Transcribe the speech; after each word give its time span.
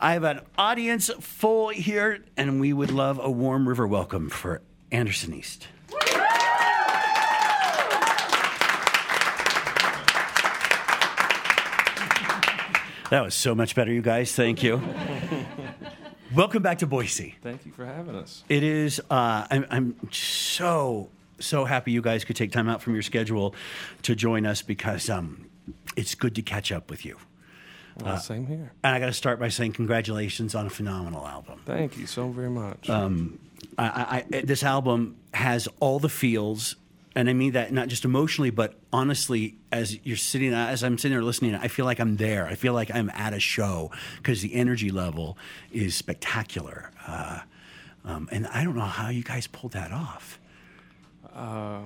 I 0.00 0.12
have 0.12 0.22
an 0.22 0.40
audience 0.56 1.10
full 1.20 1.70
here, 1.70 2.24
and 2.36 2.60
we 2.60 2.72
would 2.72 2.92
love 2.92 3.18
a 3.20 3.30
warm 3.30 3.68
river 3.68 3.86
welcome 3.86 4.30
for 4.30 4.62
Anderson 4.92 5.34
East. 5.34 5.66
That 13.10 13.22
was 13.22 13.34
so 13.34 13.54
much 13.54 13.74
better, 13.74 13.90
you 13.90 14.02
guys. 14.02 14.34
Thank 14.34 14.62
you. 14.62 14.80
Welcome 16.34 16.62
back 16.62 16.78
to 16.78 16.86
Boise. 16.86 17.36
Thank 17.42 17.64
you 17.66 17.72
for 17.72 17.86
having 17.86 18.14
us. 18.14 18.44
It 18.48 18.62
is. 18.62 19.00
Uh, 19.10 19.46
I'm, 19.50 19.66
I'm 19.70 20.12
so 20.12 21.08
so 21.40 21.64
happy 21.64 21.92
you 21.92 22.02
guys 22.02 22.24
could 22.24 22.36
take 22.36 22.52
time 22.52 22.68
out 22.68 22.82
from 22.82 22.94
your 22.94 23.02
schedule 23.02 23.54
to 24.02 24.14
join 24.14 24.44
us 24.44 24.60
because 24.60 25.08
um, 25.08 25.46
it's 25.96 26.14
good 26.14 26.34
to 26.34 26.42
catch 26.42 26.70
up 26.70 26.90
with 26.90 27.04
you. 27.04 27.16
Well, 28.04 28.18
same 28.18 28.46
here. 28.46 28.72
And 28.84 28.94
I 28.94 28.98
got 29.00 29.06
to 29.06 29.12
start 29.12 29.40
by 29.40 29.48
saying 29.48 29.72
congratulations 29.72 30.54
on 30.54 30.66
a 30.66 30.70
phenomenal 30.70 31.26
album. 31.26 31.60
Thank 31.66 31.96
you 31.96 32.06
so 32.06 32.28
very 32.28 32.50
much. 32.50 32.88
Um, 32.88 33.38
I, 33.76 34.24
I, 34.32 34.40
this 34.42 34.62
album 34.62 35.16
has 35.34 35.68
all 35.80 35.98
the 35.98 36.08
feels, 36.08 36.76
and 37.14 37.28
I 37.28 37.32
mean 37.32 37.52
that 37.52 37.72
not 37.72 37.88
just 37.88 38.04
emotionally, 38.04 38.50
but 38.50 38.74
honestly. 38.92 39.56
As 39.70 39.98
you're 40.02 40.16
sitting, 40.16 40.54
as 40.54 40.82
I'm 40.82 40.96
sitting 40.96 41.14
there 41.14 41.22
listening, 41.22 41.54
I 41.54 41.68
feel 41.68 41.84
like 41.84 42.00
I'm 42.00 42.16
there. 42.16 42.46
I 42.46 42.54
feel 42.54 42.72
like 42.72 42.90
I'm 42.94 43.10
at 43.10 43.34
a 43.34 43.38
show 43.38 43.90
because 44.16 44.40
the 44.40 44.54
energy 44.54 44.90
level 44.90 45.36
is 45.70 45.94
spectacular. 45.94 46.90
Uh, 47.06 47.40
um, 48.04 48.30
and 48.32 48.46
I 48.46 48.64
don't 48.64 48.76
know 48.76 48.80
how 48.84 49.10
you 49.10 49.22
guys 49.22 49.46
pulled 49.46 49.72
that 49.72 49.92
off. 49.92 50.38
Uh, 51.34 51.77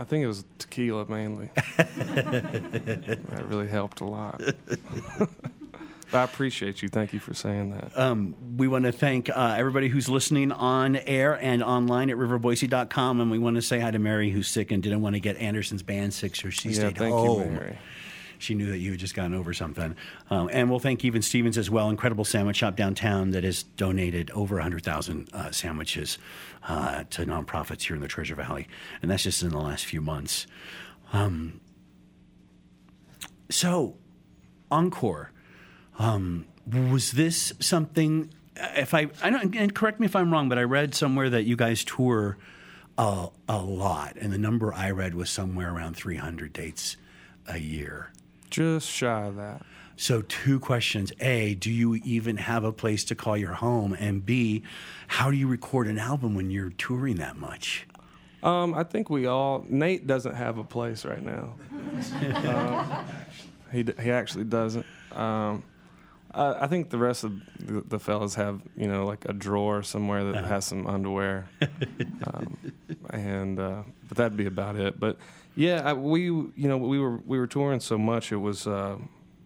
I 0.00 0.04
think 0.04 0.24
it 0.24 0.28
was 0.28 0.46
tequila 0.58 1.04
mainly. 1.06 1.50
that 1.76 3.44
really 3.48 3.68
helped 3.68 4.00
a 4.00 4.06
lot. 4.06 4.40
I 6.10 6.22
appreciate 6.22 6.80
you. 6.80 6.88
Thank 6.88 7.12
you 7.12 7.20
for 7.20 7.34
saying 7.34 7.72
that. 7.72 7.96
Um, 7.98 8.34
we 8.56 8.66
want 8.66 8.86
to 8.86 8.92
thank 8.92 9.28
uh, 9.28 9.54
everybody 9.58 9.88
who's 9.88 10.08
listening 10.08 10.52
on 10.52 10.96
air 10.96 11.34
and 11.34 11.62
online 11.62 12.08
at 12.08 12.16
riverboise.com. 12.16 13.20
And 13.20 13.30
we 13.30 13.38
want 13.38 13.56
to 13.56 13.62
say 13.62 13.78
hi 13.78 13.90
to 13.90 13.98
Mary, 13.98 14.30
who's 14.30 14.48
sick 14.48 14.70
and 14.70 14.82
didn't 14.82 15.02
want 15.02 15.16
to 15.16 15.20
get 15.20 15.36
Anderson's 15.36 15.82
band 15.82 16.14
sick, 16.14 16.34
so 16.34 16.48
she 16.48 16.70
yeah, 16.70 16.74
stayed 16.76 16.96
thank 16.96 17.12
home. 17.12 17.40
you, 17.42 17.50
Mary. 17.50 17.78
She 18.42 18.54
knew 18.54 18.70
that 18.70 18.78
you 18.78 18.92
had 18.92 19.00
just 19.00 19.14
gotten 19.14 19.34
over 19.34 19.52
something. 19.52 19.96
Um, 20.30 20.48
and 20.52 20.70
we'll 20.70 20.78
thank 20.78 21.04
Even 21.04 21.22
Stevens 21.22 21.58
as 21.58 21.70
well, 21.70 21.90
incredible 21.90 22.24
sandwich 22.24 22.56
shop 22.56 22.76
downtown 22.76 23.30
that 23.30 23.44
has 23.44 23.62
donated 23.62 24.30
over 24.32 24.56
100,000 24.56 25.28
uh, 25.32 25.50
sandwiches 25.50 26.18
uh, 26.68 27.04
to 27.10 27.24
nonprofits 27.24 27.82
here 27.82 27.96
in 27.96 28.02
the 28.02 28.08
Treasure 28.08 28.34
Valley. 28.34 28.68
And 29.02 29.10
that's 29.10 29.22
just 29.22 29.42
in 29.42 29.50
the 29.50 29.58
last 29.58 29.84
few 29.84 30.00
months. 30.00 30.46
Um, 31.12 31.60
so, 33.50 33.96
Encore, 34.70 35.32
um, 35.98 36.46
was 36.66 37.12
this 37.12 37.52
something? 37.58 38.30
If 38.56 38.94
I, 38.94 39.08
I 39.22 39.30
don't, 39.30 39.54
and 39.54 39.74
correct 39.74 40.00
me 40.00 40.06
if 40.06 40.14
I'm 40.14 40.32
wrong, 40.32 40.48
but 40.48 40.58
I 40.58 40.62
read 40.62 40.94
somewhere 40.94 41.30
that 41.30 41.44
you 41.44 41.56
guys 41.56 41.84
tour 41.84 42.38
a, 42.96 43.28
a 43.48 43.58
lot, 43.58 44.16
and 44.16 44.32
the 44.32 44.38
number 44.38 44.72
I 44.72 44.90
read 44.90 45.14
was 45.14 45.30
somewhere 45.30 45.74
around 45.74 45.96
300 45.96 46.52
dates 46.52 46.96
a 47.46 47.58
year. 47.58 48.12
Just 48.50 48.88
shy 48.88 49.26
of 49.26 49.36
that. 49.36 49.62
So, 49.96 50.22
two 50.22 50.58
questions. 50.58 51.12
A, 51.20 51.54
do 51.54 51.70
you 51.70 51.96
even 51.96 52.38
have 52.38 52.64
a 52.64 52.72
place 52.72 53.04
to 53.04 53.14
call 53.14 53.36
your 53.36 53.52
home? 53.52 53.92
And 53.92 54.24
B, 54.24 54.62
how 55.08 55.30
do 55.30 55.36
you 55.36 55.46
record 55.46 55.86
an 55.88 55.98
album 55.98 56.34
when 56.34 56.50
you're 56.50 56.70
touring 56.70 57.16
that 57.16 57.36
much? 57.36 57.86
Um, 58.42 58.72
I 58.72 58.84
think 58.84 59.10
we 59.10 59.26
all. 59.26 59.64
Nate 59.68 60.06
doesn't 60.06 60.34
have 60.34 60.56
a 60.58 60.64
place 60.64 61.04
right 61.04 61.22
now. 61.22 61.54
um, 62.48 63.04
he 63.70 63.84
he 64.02 64.10
actually 64.10 64.44
doesn't. 64.44 64.86
Um, 65.12 65.62
I, 66.32 66.64
I, 66.64 66.66
think 66.66 66.90
the 66.90 66.98
rest 66.98 67.24
of 67.24 67.38
the, 67.58 67.82
the, 67.82 67.98
fellas 67.98 68.34
have 68.36 68.62
you 68.76 68.86
know 68.86 69.04
like 69.04 69.24
a 69.26 69.32
drawer 69.32 69.82
somewhere 69.82 70.24
that 70.24 70.36
uh-huh. 70.36 70.48
has 70.48 70.64
some 70.64 70.86
underwear, 70.86 71.48
um, 72.24 72.56
and 73.10 73.58
uh, 73.58 73.82
but 74.08 74.16
that'd 74.16 74.36
be 74.36 74.46
about 74.46 74.76
it. 74.76 74.98
But 74.98 75.18
yeah, 75.54 75.82
I, 75.84 75.92
we 75.92 76.24
you 76.24 76.52
know 76.56 76.76
we 76.76 76.98
were 76.98 77.18
we 77.26 77.38
were 77.38 77.46
touring 77.46 77.80
so 77.80 77.98
much 77.98 78.32
it 78.32 78.36
was 78.36 78.66
uh, 78.66 78.96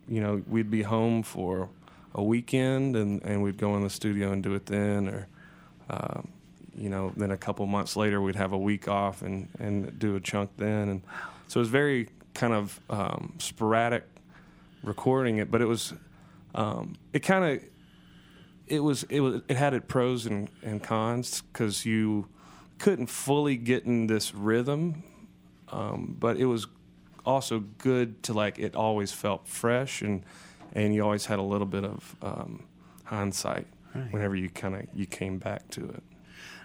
you 0.08 0.20
know 0.20 0.42
we'd 0.46 0.70
be 0.70 0.82
home 0.82 1.22
for 1.22 1.68
a 2.14 2.22
weekend 2.22 2.94
and, 2.96 3.22
and 3.22 3.42
we'd 3.42 3.58
go 3.58 3.76
in 3.76 3.82
the 3.82 3.90
studio 3.90 4.32
and 4.32 4.42
do 4.42 4.54
it 4.54 4.66
then 4.66 5.08
or 5.08 5.26
uh, 5.90 6.20
you 6.76 6.88
know 6.88 7.12
then 7.16 7.30
a 7.30 7.36
couple 7.36 7.66
months 7.66 7.96
later 7.96 8.20
we'd 8.20 8.36
have 8.36 8.52
a 8.52 8.58
week 8.58 8.88
off 8.88 9.22
and, 9.22 9.48
and 9.58 9.98
do 9.98 10.16
a 10.16 10.20
chunk 10.20 10.50
then. 10.56 10.88
And 10.88 11.02
so 11.48 11.58
it 11.58 11.62
was 11.62 11.68
very 11.68 12.08
kind 12.34 12.52
of 12.52 12.80
um, 12.90 13.34
sporadic 13.38 14.04
recording 14.82 15.38
it 15.38 15.50
but 15.50 15.62
it 15.62 15.66
was 15.66 15.94
um, 16.54 16.96
it 17.12 17.20
kind 17.20 17.44
of 17.44 17.64
it 18.66 18.80
was 18.80 19.04
it 19.04 19.20
was 19.20 19.40
it 19.48 19.56
had 19.56 19.74
its 19.74 19.86
pros 19.88 20.26
and, 20.26 20.48
and 20.62 20.82
cons 20.82 21.42
because 21.42 21.86
you 21.86 22.28
couldn't 22.78 23.06
fully 23.06 23.56
get 23.56 23.84
in 23.84 24.06
this 24.06 24.34
rhythm 24.34 25.02
um, 25.74 26.16
but 26.18 26.36
it 26.36 26.46
was 26.46 26.66
also 27.26 27.60
good 27.78 28.22
to 28.22 28.32
like 28.32 28.58
it 28.58 28.74
always 28.74 29.12
felt 29.12 29.46
fresh 29.48 30.02
and 30.02 30.22
and 30.72 30.94
you 30.94 31.02
always 31.02 31.26
had 31.26 31.38
a 31.38 31.42
little 31.42 31.66
bit 31.66 31.84
of 31.84 32.16
um, 32.22 32.64
hindsight 33.04 33.66
right. 33.94 34.12
whenever 34.12 34.36
you 34.36 34.48
kind 34.48 34.74
of 34.74 34.82
you 34.94 35.06
came 35.06 35.38
back 35.38 35.68
to 35.70 35.84
it. 35.88 36.02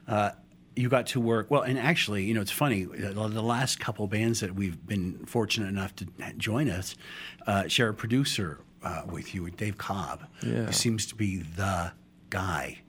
Uh, 0.07 0.31
you 0.75 0.89
got 0.89 1.07
to 1.07 1.19
work 1.19 1.51
well, 1.51 1.61
and 1.61 1.77
actually, 1.77 2.23
you 2.23 2.33
know, 2.33 2.41
it's 2.41 2.51
funny. 2.51 2.85
The 2.85 3.41
last 3.41 3.79
couple 3.79 4.07
bands 4.07 4.39
that 4.39 4.55
we've 4.55 4.85
been 4.87 5.25
fortunate 5.25 5.67
enough 5.67 5.95
to 5.97 6.07
join 6.37 6.69
us 6.69 6.95
uh, 7.45 7.67
share 7.67 7.89
a 7.89 7.93
producer 7.93 8.59
uh, 8.81 9.03
with 9.05 9.35
you, 9.35 9.49
Dave 9.51 9.77
Cobb, 9.77 10.25
yeah. 10.41 10.65
who 10.65 10.71
seems 10.71 11.05
to 11.07 11.15
be 11.15 11.37
the 11.37 11.91
guy. 12.29 12.79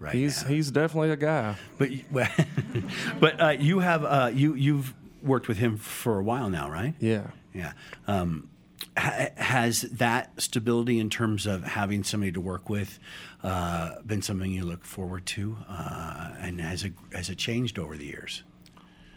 Right 0.00 0.14
he's 0.14 0.42
now. 0.42 0.48
he's 0.48 0.70
definitely 0.70 1.10
a 1.10 1.16
guy. 1.16 1.56
But 1.76 1.90
but 3.20 3.40
uh, 3.40 3.48
you 3.50 3.78
have 3.80 4.04
uh, 4.04 4.30
you 4.32 4.54
you've 4.54 4.94
worked 5.28 5.48
with 5.48 5.58
him 5.58 5.76
for 5.76 6.18
a 6.18 6.22
while 6.22 6.50
now, 6.50 6.70
right? 6.70 6.94
Yeah. 6.98 7.28
Yeah. 7.54 7.72
Um, 8.06 8.48
ha- 8.96 9.28
has 9.36 9.82
that 9.82 10.40
stability 10.40 10.98
in 10.98 11.10
terms 11.10 11.46
of 11.46 11.64
having 11.64 12.04
somebody 12.04 12.32
to 12.32 12.40
work 12.40 12.68
with 12.68 12.98
uh, 13.42 14.00
been 14.04 14.22
something 14.22 14.50
you 14.50 14.64
look 14.64 14.84
forward 14.84 15.26
to, 15.26 15.56
uh, 15.68 16.30
and 16.40 16.60
has 16.60 16.84
it 16.84 16.92
has 17.12 17.30
it 17.30 17.38
changed 17.38 17.78
over 17.78 17.96
the 17.96 18.06
years? 18.06 18.42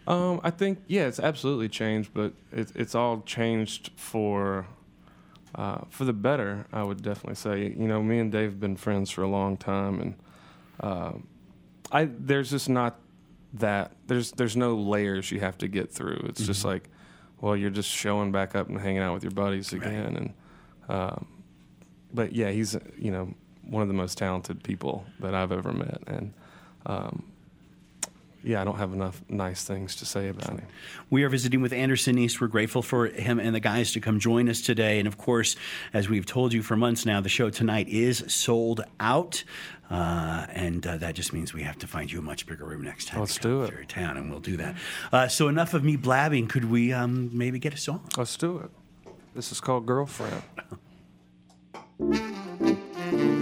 Um, 0.07 0.41
I 0.44 0.51
think 0.51 0.79
yeah, 0.88 1.07
it's 1.07 1.19
absolutely 1.19 1.69
changed, 1.69 2.11
but 2.13 2.33
it, 2.51 2.72
it's 2.75 2.95
all 2.95 3.22
changed 3.22 3.91
for 3.95 4.67
uh, 5.55 5.79
for 5.89 6.05
the 6.05 6.13
better. 6.13 6.67
I 6.72 6.83
would 6.83 7.01
definitely 7.01 7.35
say. 7.35 7.73
You 7.78 7.88
know, 7.88 8.01
me 8.01 8.19
and 8.19 8.31
Dave 8.31 8.51
have 8.51 8.59
been 8.59 8.75
friends 8.75 9.09
for 9.09 9.23
a 9.23 9.28
long 9.28 9.57
time, 9.57 9.99
and 9.99 10.16
uh, 10.79 11.13
I 11.91 12.05
there's 12.05 12.51
just 12.51 12.69
not 12.69 12.99
that 13.53 13.91
there's 14.07 14.31
there's 14.31 14.56
no 14.56 14.75
layers 14.75 15.31
you 15.31 15.39
have 15.39 15.57
to 15.59 15.67
get 15.67 15.91
through. 15.91 16.25
It's 16.29 16.41
mm-hmm. 16.41 16.47
just 16.47 16.66
like, 16.66 16.89
well, 17.39 17.56
you're 17.56 17.69
just 17.69 17.89
showing 17.89 18.31
back 18.31 18.56
up 18.56 18.69
and 18.69 18.79
hanging 18.79 19.01
out 19.01 19.13
with 19.13 19.23
your 19.23 19.31
buddies 19.31 19.73
again. 19.73 20.03
Right. 20.03 20.17
And 20.17 20.34
um, 20.89 21.28
but 22.13 22.34
yeah, 22.34 22.51
he's 22.51 22.78
you 22.97 23.11
know 23.11 23.34
one 23.63 23.81
of 23.81 23.88
the 23.88 23.94
most 23.94 24.17
talented 24.17 24.63
people 24.63 25.06
that 25.19 25.34
I've 25.34 25.51
ever 25.51 25.72
met, 25.72 26.01
and 26.07 26.34
um, 26.85 27.31
yeah, 28.44 28.62
I 28.62 28.63
don't 28.63 28.78
have 28.78 28.94
enough 28.94 29.22
nice 29.29 29.63
things 29.63 29.96
to 29.97 30.06
say 30.06 30.29
about 30.29 30.50
him. 30.50 30.68
We 31.09 31.24
are 31.24 31.29
visiting 31.29 31.62
with 31.62 31.74
Anderson 31.74 32.18
East. 32.18 32.41
We're 32.41 32.47
grateful 32.47 32.81
for 32.81 33.07
him 33.07 33.40
and 33.40 33.53
the 33.53 33.59
guys 33.59 33.91
to 33.94 34.00
come 34.00 34.19
join 34.19 34.50
us 34.50 34.62
today. 34.62 35.00
And 35.00 35.07
of 35.07 35.18
course, 35.18 35.56
as 35.94 36.09
we've 36.09 36.25
told 36.25 36.53
you 36.53 36.63
for 36.63 36.75
months 36.75 37.06
now, 37.06 37.22
the 37.22 37.29
show 37.29 37.50
tonight 37.50 37.88
is 37.88 38.24
sold 38.28 38.84
out. 39.00 39.44
Uh, 39.90 40.47
and 40.50 40.88
uh, 40.88 40.97
that 40.97 41.16
just 41.16 41.34
means 41.34 41.53
we 41.53 41.63
have 41.63 41.78
to 41.79 41.88
find 41.88 42.12
you 42.12 42.19
a 42.19 42.22
much 42.22 42.46
bigger 42.47 42.66
room 42.66 42.81
next 42.81 43.09
time. 43.09 43.19
Let's 43.19 43.38
do 43.38 43.63
it. 43.63 43.74
Your 43.74 43.84
town, 43.84 44.18
and 44.18 44.31
we'll 44.31 44.40
do 44.40 44.58
that. 44.58 44.75
Uh, 45.12 45.28
so 45.28 45.47
enough 45.50 45.73
of 45.73 45.84
me 45.84 45.97
blabbing. 45.97 46.47
Could 46.47 46.72
we 46.72 46.94
um, 46.94 47.29
maybe 47.38 47.59
get 47.59 47.73
a 47.73 47.78
song? 47.78 48.08
Let's 48.18 48.38
do 48.38 48.58
it. 48.59 48.72
This 49.35 49.52
is 49.52 49.59
called 49.59 49.85
Girlfriend. 49.85 50.41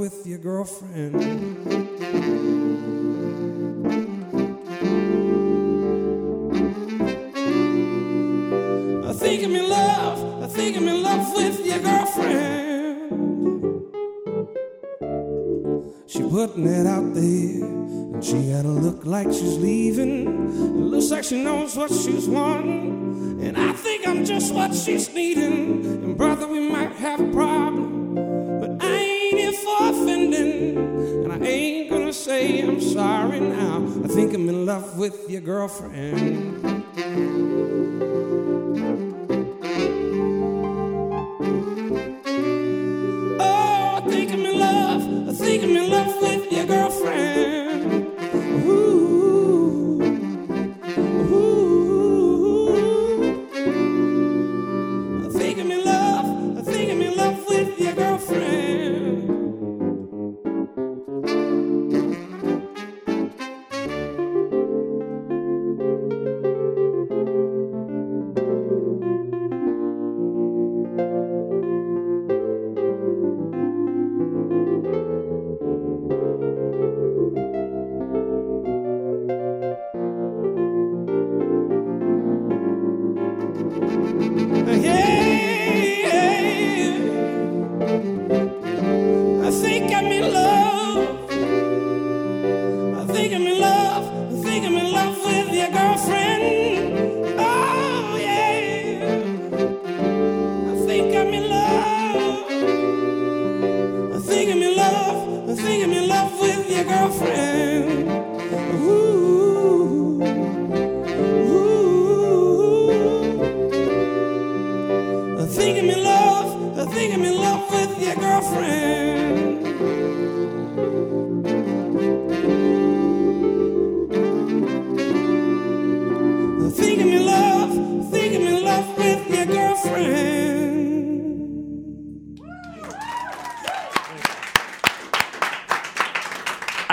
with 0.00 0.26
your 0.26 0.38
girlfriend. 0.38 1.14
I 9.04 9.12
think 9.12 9.44
I'm 9.44 9.54
in 9.54 9.68
love. 9.68 10.42
I 10.42 10.46
think 10.46 10.78
I'm 10.78 10.88
in 10.88 11.02
love 11.02 11.34
with 11.34 11.66
your 11.66 11.80
girlfriend. 11.80 13.10
She 16.06 16.22
putting 16.22 16.66
it 16.66 16.86
out 16.86 17.12
there, 17.12 17.64
and 18.14 18.24
she 18.24 18.52
gotta 18.52 18.68
look 18.68 19.04
like 19.04 19.26
she's 19.26 19.58
leaving. 19.58 20.48
It 20.48 20.86
looks 20.92 21.10
like 21.10 21.24
she 21.24 21.44
knows 21.44 21.76
what 21.76 21.90
she's 21.90 22.26
wanting, 22.26 23.42
and 23.42 23.54
I 23.54 23.72
think 23.72 24.08
I'm 24.08 24.24
just 24.24 24.54
what 24.54 24.74
she's 24.74 25.12
needing. 25.12 25.84
And 25.84 26.16
brother, 26.16 26.48
we 26.48 26.69
I'm 32.58 32.80
sorry 32.80 33.38
now. 33.38 33.76
I 34.04 34.08
think 34.08 34.34
I'm 34.34 34.48
in 34.48 34.66
love 34.66 34.98
with 34.98 35.30
your 35.30 35.40
girlfriend. 35.40 36.80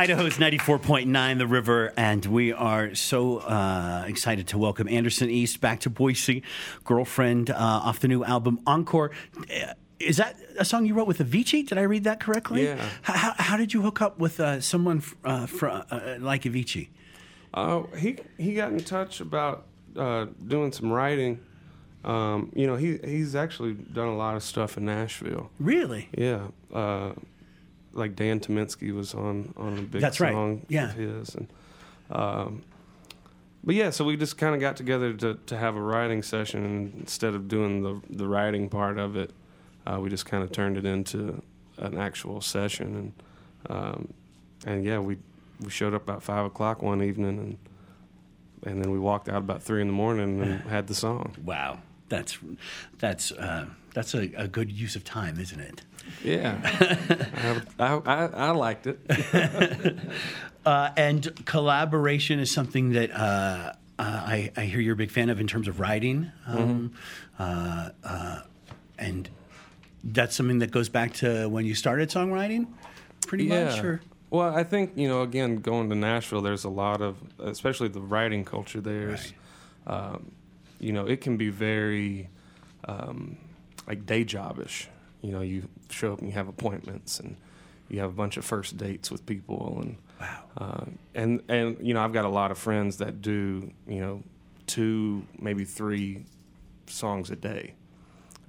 Idaho's 0.07 0.37
94.9 0.37 1.37
The 1.37 1.45
River, 1.47 1.91
and 1.97 2.25
we 2.27 2.53
are 2.53 2.95
so 2.95 3.39
uh, 3.39 4.05
excited 4.07 4.47
to 4.47 4.57
welcome 4.57 4.87
Anderson 4.87 5.29
East 5.29 5.59
back 5.59 5.81
to 5.81 5.89
Boise, 5.89 6.43
girlfriend 6.85 7.49
uh, 7.49 7.55
off 7.57 7.99
the 7.99 8.07
new 8.07 8.23
album 8.23 8.61
Encore. 8.65 9.11
Uh, 9.37 9.73
Is 9.99 10.15
that 10.15 10.37
a 10.57 10.63
song 10.63 10.85
you 10.85 10.93
wrote 10.93 11.07
with 11.07 11.17
Avicii? 11.19 11.67
Did 11.67 11.77
I 11.77 11.81
read 11.81 12.05
that 12.05 12.21
correctly? 12.21 12.63
Yeah. 12.63 12.81
How, 13.01 13.33
how 13.37 13.57
did 13.57 13.73
you 13.73 13.81
hook 13.81 14.01
up 14.01 14.17
with 14.17 14.39
uh, 14.39 14.61
someone 14.61 14.99
f- 14.99 15.15
uh, 15.25 15.45
fr- 15.45 15.67
uh, 15.67 16.15
like 16.19 16.43
Avicii? 16.43 16.87
Uh, 17.53 17.83
he 17.97 18.17
he 18.37 18.53
got 18.53 18.71
in 18.71 18.79
touch 18.79 19.19
about 19.19 19.65
uh, 19.97 20.27
doing 20.47 20.71
some 20.71 20.89
writing. 20.89 21.41
Um, 22.05 22.53
you 22.55 22.65
know, 22.65 22.77
he 22.77 22.97
he's 23.03 23.35
actually 23.35 23.73
done 23.73 24.07
a 24.07 24.15
lot 24.15 24.37
of 24.37 24.43
stuff 24.43 24.77
in 24.77 24.85
Nashville. 24.85 25.49
Really? 25.59 26.07
Yeah, 26.17 26.47
uh, 26.73 27.11
like 27.93 28.15
Dan 28.15 28.39
Tyminski 28.39 28.93
was 28.93 29.13
on 29.13 29.53
on 29.57 29.77
a 29.77 29.81
big 29.81 30.01
That's 30.01 30.19
right, 30.19 30.33
song 30.33 30.65
yeah. 30.69 30.91
of 30.91 30.95
his, 30.95 31.35
and 31.35 31.47
um, 32.09 32.63
but 33.63 33.75
yeah, 33.75 33.89
so 33.89 34.05
we 34.05 34.15
just 34.17 34.37
kind 34.37 34.55
of 34.55 34.61
got 34.61 34.77
together 34.77 35.13
to 35.13 35.39
to 35.45 35.57
have 35.57 35.75
a 35.75 35.81
writing 35.81 36.23
session, 36.23 36.65
and 36.65 36.93
instead 36.99 37.33
of 37.33 37.47
doing 37.47 37.81
the 37.83 38.01
the 38.09 38.27
writing 38.27 38.69
part 38.69 38.97
of 38.97 39.15
it, 39.15 39.31
uh, 39.85 39.99
we 39.99 40.09
just 40.09 40.25
kind 40.25 40.43
of 40.43 40.51
turned 40.51 40.77
it 40.77 40.85
into 40.85 41.41
an 41.77 41.97
actual 41.97 42.41
session, 42.41 43.13
and 43.69 43.75
um, 43.77 44.13
and 44.65 44.85
yeah, 44.85 44.99
we 44.99 45.17
we 45.59 45.69
showed 45.69 45.93
up 45.93 46.03
about 46.03 46.23
five 46.23 46.45
o'clock 46.45 46.81
one 46.81 47.01
evening, 47.01 47.37
and 47.39 47.57
and 48.63 48.83
then 48.83 48.91
we 48.91 48.99
walked 48.99 49.29
out 49.29 49.37
about 49.37 49.61
three 49.61 49.81
in 49.81 49.87
the 49.87 49.93
morning 49.93 50.41
and 50.41 50.61
had 50.69 50.87
the 50.87 50.95
song. 50.95 51.35
Wow. 51.43 51.79
That's 52.09 52.37
that's 52.99 53.31
uh, 53.33 53.65
that's 53.93 54.13
a, 54.13 54.31
a 54.37 54.47
good 54.47 54.71
use 54.71 54.95
of 54.95 55.03
time, 55.03 55.39
isn't 55.39 55.59
it? 55.59 55.81
Yeah, 56.23 56.59
I, 57.79 57.93
I, 58.05 58.25
I, 58.25 58.51
liked 58.51 58.87
it. 58.87 58.99
Uh, 60.65 60.91
and 60.97 61.45
collaboration 61.45 62.41
is 62.41 62.51
something 62.51 62.91
that 62.91 63.09
uh, 63.11 63.71
uh, 63.97 64.03
I, 64.03 64.51
I 64.57 64.65
hear 64.65 64.81
you're 64.81 64.95
a 64.95 64.97
big 64.97 65.11
fan 65.11 65.29
of 65.29 65.39
in 65.39 65.47
terms 65.47 65.69
of 65.69 65.79
writing. 65.79 66.29
Um, 66.45 66.91
uh, 67.39 67.91
uh, 68.03 68.41
and 68.99 69.29
that's 70.03 70.35
something 70.35 70.59
that 70.59 70.71
goes 70.71 70.89
back 70.89 71.13
to 71.15 71.47
when 71.47 71.65
you 71.65 71.73
started 71.73 72.09
songwriting, 72.09 72.67
pretty 73.25 73.47
much? 73.47 73.81
Or? 73.81 74.01
Well, 74.29 74.53
I 74.53 74.65
think 74.65 74.91
you 74.95 75.07
know, 75.07 75.21
again, 75.21 75.61
going 75.61 75.89
to 75.89 75.95
Nashville, 75.95 76.41
there's 76.41 76.65
a 76.65 76.69
lot 76.69 77.01
of, 77.01 77.15
especially 77.39 77.87
the 77.87 78.01
writing 78.01 78.43
culture 78.43 78.81
there. 78.81 79.11
is, 79.11 79.33
Um, 79.85 80.31
you 80.81 80.91
know, 80.91 81.05
it 81.05 81.21
can 81.21 81.37
be 81.37 81.49
very 81.49 82.27
um, 82.85 83.37
like 83.87 84.05
day 84.05 84.25
jobish. 84.25 84.87
You 85.21 85.31
know, 85.31 85.41
you 85.41 85.67
show 85.89 86.13
up 86.13 86.19
and 86.19 86.27
you 86.27 86.33
have 86.35 86.47
appointments, 86.47 87.19
and 87.19 87.35
you 87.89 87.99
have 87.99 88.09
a 88.09 88.13
bunch 88.13 88.37
of 88.37 88.45
first 88.45 88.77
dates 88.77 89.09
with 89.11 89.25
people, 89.25 89.79
and 89.81 89.97
Wow. 90.19 90.43
uh, 90.57 90.85
and 91.15 91.41
and 91.49 91.77
you 91.81 91.93
know, 91.93 92.01
I've 92.03 92.13
got 92.13 92.25
a 92.25 92.29
lot 92.29 92.51
of 92.51 92.57
friends 92.57 92.97
that 92.97 93.21
do 93.21 93.71
you 93.87 93.99
know 93.99 94.23
two, 94.67 95.25
maybe 95.39 95.63
three 95.65 96.25
songs 96.87 97.29
a 97.31 97.35
day, 97.35 97.73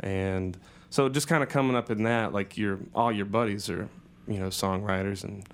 and 0.00 0.56
so 0.90 1.08
just 1.08 1.28
kind 1.28 1.42
of 1.42 1.48
coming 1.48 1.76
up 1.76 1.90
in 1.90 2.02
that, 2.04 2.32
like 2.32 2.56
your 2.56 2.78
all 2.94 3.10
your 3.12 3.26
buddies 3.26 3.68
are 3.70 3.88
you 4.26 4.38
know 4.38 4.48
songwriters, 4.48 5.25
and 5.25 5.46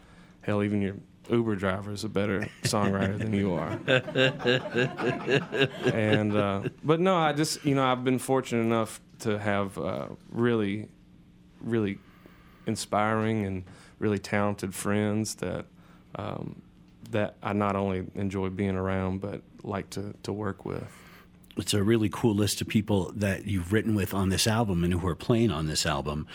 hell, 0.42 0.62
even 0.62 0.80
your 0.82 0.94
Uber 1.30 1.56
driver 1.56 1.90
is 1.92 2.04
a 2.04 2.08
better 2.08 2.46
songwriter 2.64 3.18
than 3.18 3.32
you 3.32 3.54
are. 3.54 3.78
and 5.92 6.36
uh, 6.36 6.62
but 6.82 7.00
no, 7.00 7.16
I 7.16 7.32
just 7.32 7.64
you 7.64 7.74
know 7.74 7.84
I've 7.84 8.04
been 8.04 8.18
fortunate 8.18 8.62
enough 8.62 9.00
to 9.20 9.38
have 9.38 9.78
uh, 9.78 10.06
really, 10.30 10.88
really 11.64 11.98
inspiring 12.66 13.44
and 13.44 13.64
really 13.98 14.18
talented 14.18 14.74
friends 14.74 15.36
that 15.36 15.66
um, 16.16 16.62
that 17.10 17.36
I 17.42 17.52
not 17.52 17.76
only 17.76 18.06
enjoy 18.14 18.50
being 18.50 18.76
around 18.76 19.20
but 19.20 19.42
like 19.62 19.90
to 19.90 20.14
to 20.22 20.32
work 20.32 20.64
with. 20.64 20.84
It's 21.56 21.74
a 21.74 21.82
really 21.82 22.08
cool 22.08 22.34
list 22.34 22.60
of 22.60 22.66
people 22.66 23.12
that 23.14 23.46
you've 23.46 23.72
written 23.72 23.94
with 23.94 24.12
on 24.12 24.28
this 24.28 24.46
album 24.46 24.82
and 24.82 24.92
who 24.92 25.06
are 25.06 25.14
playing 25.14 25.52
on 25.52 25.66
this 25.66 25.86
album, 25.86 26.26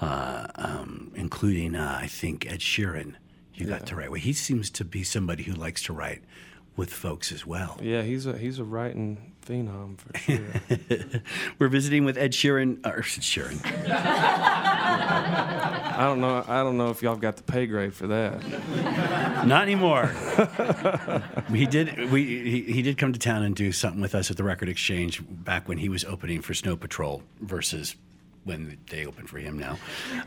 uh, 0.00 0.48
um, 0.56 1.12
including, 1.14 1.76
uh, 1.76 1.98
I 2.00 2.08
think, 2.08 2.50
Ed 2.50 2.58
Sheeran. 2.58 3.14
You 3.54 3.66
got 3.66 3.86
to 3.86 3.94
write 3.94 4.10
with. 4.10 4.22
He 4.22 4.32
seems 4.32 4.68
to 4.70 4.84
be 4.84 5.04
somebody 5.04 5.44
who 5.44 5.52
likes 5.52 5.84
to 5.84 5.92
write 5.92 6.22
with 6.76 6.92
folks 6.92 7.30
as 7.30 7.46
well. 7.46 7.78
Yeah, 7.80 8.02
he's 8.02 8.26
a 8.26 8.36
he's 8.36 8.58
a 8.58 8.64
writing 8.64 9.34
phenom 9.46 9.96
for 9.98 10.18
sure. 10.18 11.22
We're 11.60 11.68
visiting 11.68 12.04
with 12.04 12.18
Ed 12.18 12.32
Sheeran, 12.32 12.84
or 12.84 13.02
Sheeran. 13.02 13.60
I 15.06 16.00
don't 16.00 16.20
know 16.20 16.44
I 16.46 16.62
don't 16.62 16.76
know 16.76 16.90
if 16.90 17.02
y'all 17.02 17.16
got 17.16 17.36
the 17.36 17.42
pay 17.42 17.66
grade 17.66 17.94
for 17.94 18.06
that. 18.08 19.46
Not 19.46 19.62
anymore. 19.62 20.06
he 21.52 21.66
did. 21.66 22.10
We 22.10 22.24
he, 22.24 22.72
he 22.72 22.82
did 22.82 22.98
come 22.98 23.12
to 23.12 23.18
town 23.18 23.42
and 23.42 23.54
do 23.54 23.72
something 23.72 24.00
with 24.00 24.14
us 24.14 24.30
at 24.30 24.36
the 24.36 24.44
Record 24.44 24.68
Exchange 24.68 25.22
back 25.28 25.68
when 25.68 25.78
he 25.78 25.88
was 25.88 26.04
opening 26.04 26.42
for 26.42 26.54
Snow 26.54 26.76
Patrol 26.76 27.22
versus 27.40 27.96
when 28.44 28.78
they 28.90 29.06
open 29.06 29.26
for 29.26 29.38
him 29.38 29.58
now. 29.58 29.78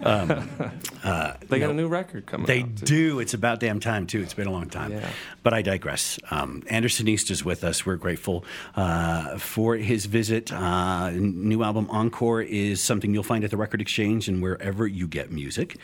They 1.48 1.60
got 1.60 1.70
a 1.70 1.74
new 1.74 1.88
record 1.88 2.26
coming 2.26 2.46
They 2.48 2.64
do. 2.64 3.20
It's 3.20 3.34
about 3.34 3.60
damn 3.60 3.80
time 3.80 4.08
too. 4.08 4.22
It's 4.22 4.34
been 4.34 4.48
a 4.48 4.52
long 4.52 4.70
time. 4.70 4.92
Yeah. 4.92 5.10
But 5.44 5.54
I 5.54 5.62
digress. 5.62 6.20
Um, 6.32 6.64
Anderson 6.70 7.08
East 7.08 7.32
is 7.32 7.46
with 7.46 7.64
us. 7.64 7.86
We're 7.86 7.96
grateful 7.96 8.44
uh, 8.76 9.38
for 9.38 9.76
his 9.76 10.06
visit. 10.06 10.52
Uh, 10.52 11.12
new 11.12 11.64
album 11.64 11.88
Encore 11.90 12.42
is 12.42 12.82
something 12.82 13.14
you'll 13.14 13.24
find 13.24 13.44
at 13.44 13.52
the 13.52 13.58
Record 13.58 13.82
Exchange 13.82 14.28
and 14.28 14.42
wherever 14.42 14.86
you 14.88 15.08
get 15.08 15.32
music. 15.32 15.78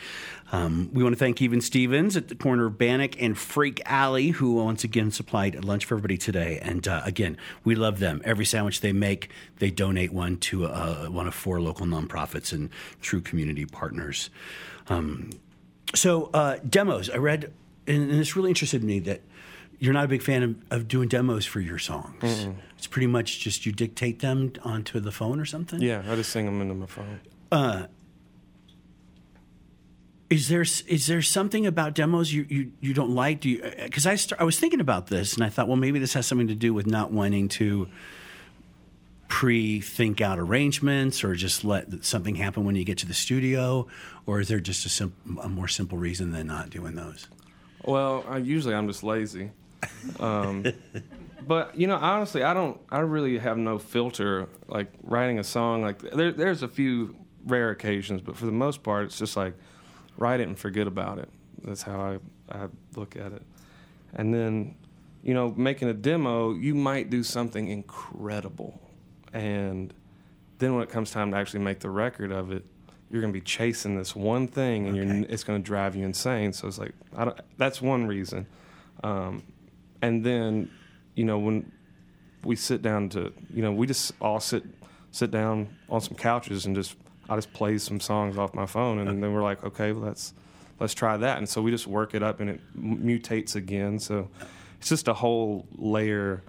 Um, 0.54 0.88
we 0.92 1.02
want 1.02 1.16
to 1.16 1.18
thank 1.18 1.42
Even 1.42 1.60
Stevens 1.60 2.16
at 2.16 2.28
the 2.28 2.36
corner 2.36 2.66
of 2.66 2.78
Bannock 2.78 3.20
and 3.20 3.36
Freak 3.36 3.82
Alley, 3.86 4.28
who 4.28 4.54
once 4.54 4.84
again 4.84 5.10
supplied 5.10 5.64
lunch 5.64 5.84
for 5.84 5.96
everybody 5.96 6.16
today. 6.16 6.60
And 6.62 6.86
uh, 6.86 7.02
again, 7.04 7.36
we 7.64 7.74
love 7.74 7.98
them. 7.98 8.22
Every 8.24 8.44
sandwich 8.44 8.80
they 8.80 8.92
make, 8.92 9.30
they 9.58 9.70
donate 9.70 10.12
one 10.12 10.36
to 10.36 10.66
uh, 10.66 11.06
one 11.06 11.26
of 11.26 11.34
four 11.34 11.60
local 11.60 11.86
nonprofits 11.86 12.52
and 12.52 12.70
true 13.00 13.20
community 13.20 13.66
partners. 13.66 14.30
Um, 14.86 15.30
so 15.92 16.30
uh, 16.32 16.58
demos, 16.68 17.10
I 17.10 17.16
read, 17.16 17.52
and, 17.88 18.08
and 18.08 18.20
this 18.20 18.36
really 18.36 18.50
interested 18.50 18.84
me 18.84 19.00
that 19.00 19.22
you're 19.80 19.92
not 19.92 20.04
a 20.04 20.08
big 20.08 20.22
fan 20.22 20.44
of, 20.44 20.56
of 20.70 20.86
doing 20.86 21.08
demos 21.08 21.44
for 21.44 21.58
your 21.58 21.80
songs. 21.80 22.46
It's 22.78 22.86
pretty 22.86 23.08
much 23.08 23.40
just 23.40 23.66
you 23.66 23.72
dictate 23.72 24.20
them 24.20 24.52
onto 24.62 25.00
the 25.00 25.10
phone 25.10 25.40
or 25.40 25.46
something. 25.46 25.82
Yeah, 25.82 26.04
I 26.08 26.14
just 26.14 26.30
sing 26.30 26.46
them 26.46 26.60
into 26.60 26.74
my 26.74 26.86
phone. 26.86 27.18
Is 30.30 30.48
there 30.48 30.62
is 30.62 31.06
there 31.06 31.22
something 31.22 31.66
about 31.66 31.94
demos 31.94 32.32
you, 32.32 32.46
you, 32.48 32.72
you 32.80 32.94
don't 32.94 33.10
like? 33.10 33.40
Do 33.40 33.50
you? 33.50 33.72
Because 33.82 34.06
I 34.06 34.16
start, 34.16 34.40
I 34.40 34.44
was 34.44 34.58
thinking 34.58 34.80
about 34.80 35.08
this 35.08 35.34
and 35.34 35.44
I 35.44 35.48
thought, 35.48 35.68
well, 35.68 35.76
maybe 35.76 35.98
this 35.98 36.14
has 36.14 36.26
something 36.26 36.48
to 36.48 36.54
do 36.54 36.72
with 36.72 36.86
not 36.86 37.12
wanting 37.12 37.48
to 37.50 37.88
pre-think 39.28 40.20
out 40.20 40.38
arrangements 40.38 41.24
or 41.24 41.34
just 41.34 41.64
let 41.64 42.04
something 42.04 42.36
happen 42.36 42.64
when 42.64 42.76
you 42.76 42.84
get 42.84 42.98
to 42.98 43.06
the 43.06 43.14
studio, 43.14 43.86
or 44.26 44.40
is 44.40 44.48
there 44.48 44.60
just 44.60 44.86
a, 44.86 44.88
sim- 44.88 45.38
a 45.42 45.48
more 45.48 45.68
simple 45.68 45.98
reason 45.98 46.30
than 46.30 46.46
not 46.46 46.70
doing 46.70 46.94
those? 46.94 47.26
Well, 47.84 48.24
I, 48.28 48.38
usually 48.38 48.74
I'm 48.74 48.86
just 48.86 49.02
lazy. 49.02 49.50
Um, 50.20 50.64
but 51.46 51.76
you 51.78 51.86
know, 51.86 51.96
honestly, 51.96 52.42
I 52.42 52.54
don't. 52.54 52.80
I 52.90 53.00
really 53.00 53.38
have 53.38 53.58
no 53.58 53.78
filter. 53.78 54.48
Like 54.68 54.92
writing 55.02 55.38
a 55.38 55.44
song, 55.44 55.82
like 55.82 56.00
there, 56.00 56.32
there's 56.32 56.62
a 56.62 56.68
few 56.68 57.14
rare 57.44 57.70
occasions, 57.70 58.22
but 58.22 58.36
for 58.36 58.46
the 58.46 58.52
most 58.52 58.82
part, 58.82 59.06
it's 59.06 59.18
just 59.18 59.36
like 59.36 59.54
write 60.16 60.40
it 60.40 60.48
and 60.48 60.58
forget 60.58 60.86
about 60.86 61.18
it. 61.18 61.28
That's 61.64 61.82
how 61.82 62.00
I, 62.00 62.18
I 62.56 62.66
look 62.96 63.16
at 63.16 63.32
it. 63.32 63.42
And 64.14 64.32
then, 64.32 64.76
you 65.22 65.34
know, 65.34 65.52
making 65.56 65.88
a 65.88 65.94
demo, 65.94 66.52
you 66.54 66.74
might 66.74 67.10
do 67.10 67.22
something 67.22 67.68
incredible, 67.68 68.80
and 69.32 69.92
then 70.58 70.74
when 70.74 70.82
it 70.82 70.88
comes 70.90 71.10
time 71.10 71.30
to 71.32 71.36
actually 71.36 71.60
make 71.60 71.80
the 71.80 71.90
record 71.90 72.30
of 72.30 72.52
it, 72.52 72.64
you're 73.10 73.20
going 73.20 73.32
to 73.32 73.38
be 73.38 73.44
chasing 73.44 73.96
this 73.96 74.14
one 74.14 74.46
thing, 74.46 74.86
and 74.86 74.96
you're, 74.96 75.04
Okay. 75.06 75.26
it's 75.28 75.44
going 75.44 75.60
to 75.60 75.66
drive 75.66 75.96
you 75.96 76.04
insane. 76.04 76.52
So 76.52 76.68
it's 76.68 76.78
like 76.78 76.92
I 77.16 77.24
don't, 77.24 77.40
that's 77.58 77.80
one 77.82 78.06
reason. 78.06 78.46
Um, 79.02 79.42
and 80.02 80.24
then, 80.24 80.70
you 81.14 81.24
know, 81.24 81.38
when 81.38 81.70
we 82.44 82.56
sit 82.56 82.82
down 82.82 83.08
to, 83.10 83.32
you 83.52 83.62
know, 83.62 83.72
we 83.72 83.86
just 83.86 84.12
all 84.20 84.40
sit 84.40 84.64
sit 85.10 85.30
down 85.30 85.68
on 85.88 86.00
some 86.00 86.16
couches 86.16 86.66
and 86.66 86.74
just 86.76 86.96
I 87.28 87.36
just 87.36 87.52
play 87.52 87.78
some 87.78 88.00
songs 88.00 88.36
off 88.38 88.54
my 88.54 88.66
phone, 88.66 88.98
and 88.98 89.22
then 89.22 89.32
we're 89.32 89.42
like, 89.42 89.64
okay, 89.64 89.92
well, 89.92 90.04
let's 90.06 90.34
let's 90.80 90.94
try 90.94 91.16
that, 91.16 91.38
and 91.38 91.48
so 91.48 91.62
we 91.62 91.70
just 91.70 91.86
work 91.86 92.14
it 92.14 92.22
up, 92.22 92.40
and 92.40 92.50
it 92.50 92.60
mutates 92.76 93.54
again. 93.56 93.98
So 93.98 94.28
it's 94.78 94.88
just 94.88 95.08
a 95.08 95.14
whole 95.14 95.66
layer 95.76 96.42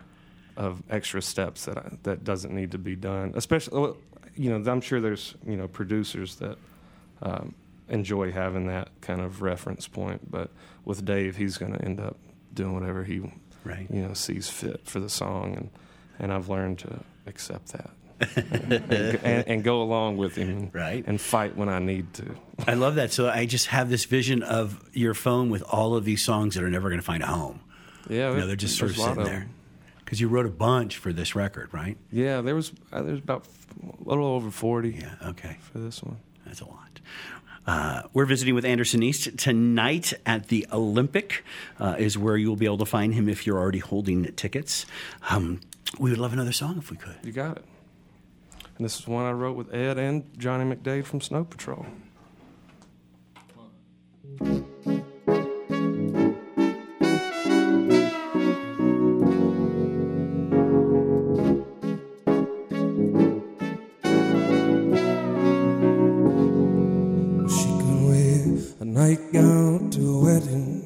of 0.57 0.81
extra 0.89 1.21
steps 1.21 1.65
that 1.65 1.77
I, 1.77 1.91
that 2.03 2.23
doesn't 2.23 2.53
need 2.53 2.71
to 2.71 2.77
be 2.77 2.95
done. 2.95 3.33
Especially, 3.35 3.93
you 4.35 4.57
know, 4.57 4.71
I'm 4.71 4.81
sure 4.81 4.99
there's 5.01 5.35
you 5.47 5.55
know 5.55 5.67
producers 5.67 6.35
that 6.37 6.57
um, 7.21 7.53
enjoy 7.89 8.31
having 8.31 8.67
that 8.67 8.89
kind 9.01 9.21
of 9.21 9.41
reference 9.41 9.87
point, 9.87 10.29
but 10.29 10.49
with 10.83 11.05
Dave, 11.05 11.37
he's 11.37 11.57
going 11.57 11.73
to 11.73 11.81
end 11.83 11.99
up 11.99 12.17
doing 12.53 12.73
whatever 12.73 13.03
he 13.03 13.21
Right. 13.63 13.87
you 13.89 14.01
know 14.03 14.13
sees 14.13 14.47
fit 14.49 14.81
for 14.85 14.99
the 14.99 15.09
song, 15.09 15.55
and 15.55 15.69
and 16.19 16.31
I've 16.33 16.49
learned 16.49 16.79
to 16.79 16.99
accept 17.25 17.73
that. 17.73 17.91
and, 18.35 18.73
and, 19.23 19.47
and 19.47 19.63
go 19.63 19.81
along 19.81 20.17
with 20.17 20.35
him 20.35 20.49
and, 20.49 20.73
Right. 20.75 21.03
and 21.05 21.19
fight 21.19 21.55
when 21.57 21.69
I 21.69 21.79
need 21.79 22.13
to. 22.15 22.35
I 22.67 22.73
love 22.75 22.95
that. 22.95 23.11
So 23.11 23.27
I 23.29 23.45
just 23.45 23.67
have 23.67 23.89
this 23.89 24.05
vision 24.05 24.41
of 24.43 24.89
your 24.93 25.13
phone 25.13 25.49
with 25.49 25.63
all 25.63 25.95
of 25.95 26.05
these 26.05 26.23
songs 26.23 26.55
that 26.55 26.63
are 26.63 26.69
never 26.69 26.89
going 26.89 26.99
to 27.01 27.05
find 27.05 27.23
a 27.23 27.27
home. 27.27 27.59
Yeah, 28.09 28.31
You 28.31 28.37
know, 28.37 28.47
they're 28.47 28.55
just 28.55 28.77
sort 28.77 28.91
of 28.91 28.97
there's 28.97 29.05
a 29.05 29.09
lot 29.09 29.15
sitting 29.17 29.31
there. 29.31 29.47
Because 30.03 30.21
you 30.21 30.27
wrote 30.27 30.45
a 30.45 30.49
bunch 30.49 30.97
for 30.97 31.11
this 31.11 31.35
record, 31.35 31.73
right? 31.73 31.97
Yeah, 32.11 32.41
there 32.41 32.53
was 32.55 32.71
uh, 32.93 33.01
there's 33.01 33.17
about 33.19 33.45
a 33.83 34.07
little 34.07 34.27
over 34.27 34.51
forty 34.51 34.91
Yeah. 35.01 35.15
Okay. 35.29 35.57
for 35.59 35.79
this 35.79 36.03
one. 36.03 36.17
That's 36.45 36.61
a 36.61 36.65
lot. 36.67 36.99
Uh, 37.65 38.03
we're 38.13 38.25
visiting 38.27 38.53
with 38.53 38.63
Anderson 38.63 39.01
East 39.01 39.35
tonight 39.39 40.13
at 40.27 40.49
the 40.49 40.67
Olympic, 40.71 41.43
uh, 41.79 41.95
is 41.97 42.15
where 42.15 42.37
you 42.37 42.47
will 42.47 42.55
be 42.55 42.65
able 42.65 42.77
to 42.77 42.85
find 42.85 43.15
him 43.15 43.27
if 43.27 43.47
you're 43.47 43.57
already 43.57 43.79
holding 43.79 44.25
tickets. 44.35 44.85
Um, 45.31 45.61
we 45.99 46.11
would 46.11 46.19
love 46.19 46.31
another 46.33 46.51
song 46.51 46.77
if 46.77 46.91
we 46.91 46.97
could. 46.97 47.15
You 47.23 47.31
got 47.31 47.57
it. 47.57 47.65
And 48.77 48.85
this 48.85 48.99
is 48.99 49.07
one 49.07 49.25
I 49.25 49.31
wrote 49.31 49.55
with 49.55 49.73
Ed 49.73 49.97
and 49.97 50.25
Johnny 50.37 50.65
McDaid 50.65 51.05
from 51.05 51.21
Snow 51.21 51.43
Patrol. 51.43 51.85
Nightgown 68.95 69.89
to 69.91 70.01
a 70.15 70.19
wedding, 70.23 70.81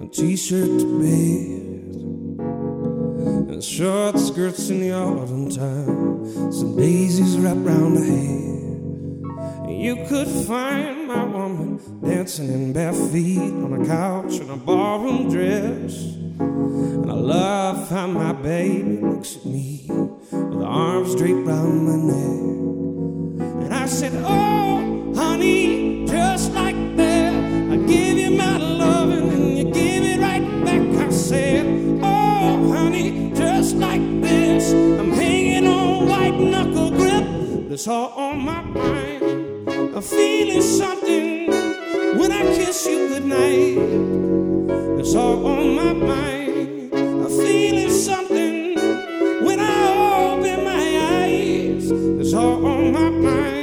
a 0.00 0.06
t-shirt 0.06 0.68
to 0.78 1.00
bed, 1.00 2.38
and 3.60 3.64
short 3.66 4.18
skirts 4.18 4.70
in 4.70 4.80
the 4.80 4.90
autumn 4.90 5.50
time, 5.50 6.50
some 6.50 6.74
daisies 6.78 7.36
wrapped 7.36 7.60
round 7.60 7.98
her 7.98 8.04
head. 8.04 9.70
You 9.70 9.96
could 10.08 10.28
find 10.28 11.06
my 11.06 11.24
woman 11.24 11.78
dancing 12.02 12.48
in 12.48 12.72
bare 12.72 12.94
feet 12.94 13.52
on 13.52 13.82
a 13.82 13.86
couch 13.86 14.40
in 14.40 14.48
a 14.48 14.56
ballroom 14.56 15.30
dress. 15.30 15.94
And 16.38 17.10
I 17.10 17.14
love 17.14 17.90
how 17.90 18.06
my 18.06 18.32
baby 18.32 18.96
looks 18.96 19.36
at 19.36 19.44
me 19.44 19.84
with 19.90 20.62
arms 20.62 21.14
draped 21.14 21.46
round 21.46 21.86
my 21.86 21.96
neck. 22.14 23.64
And 23.66 23.74
I 23.74 23.84
said, 23.84 24.12
Oh, 24.24 25.12
honey, 25.14 26.06
just 26.06 26.52
like 26.54 26.89
It's 37.72 37.86
all 37.86 38.08
on 38.16 38.40
my 38.40 38.62
mind. 38.62 39.68
I'm 39.68 40.02
feeling 40.02 40.60
something 40.60 41.46
when 42.18 42.32
I 42.32 42.42
kiss 42.56 42.84
you 42.84 43.06
goodnight. 43.06 43.78
It's 44.98 45.14
all 45.14 45.46
on 45.46 45.76
my 45.76 45.92
mind. 45.92 46.92
I'm 46.92 47.28
feeling 47.28 47.90
something 47.92 48.74
when 49.44 49.60
I 49.60 50.32
open 50.32 50.64
my 50.64 51.22
eyes. 51.22 51.92
It's 51.92 52.34
all 52.34 52.66
on 52.66 52.92
my 52.92 53.08
mind. 53.08 53.59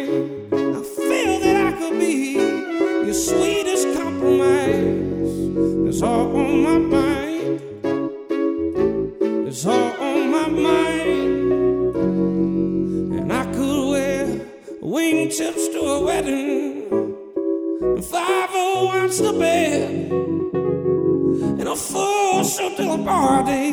Show 23.07 23.66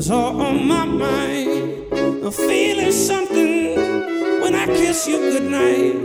it's 0.00 0.08
all 0.08 0.40
on 0.40 0.66
my 0.66 0.86
mind. 0.86 1.92
I'm 1.92 2.32
feeling 2.32 2.90
something 2.90 3.76
when 4.40 4.54
I 4.54 4.64
kiss 4.64 5.06
you 5.06 5.18
goodnight. 5.18 5.96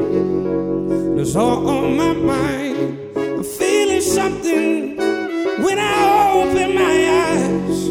It's 1.21 1.33
all 1.33 1.65
on 1.69 1.95
my 1.95 2.11
mind. 2.11 2.99
I'm 3.15 3.43
feeling 3.45 4.01
something 4.01 4.97
when 5.63 5.79
I 5.79 5.93
open 6.41 6.75
my 6.75 6.97
eyes. 7.23 7.87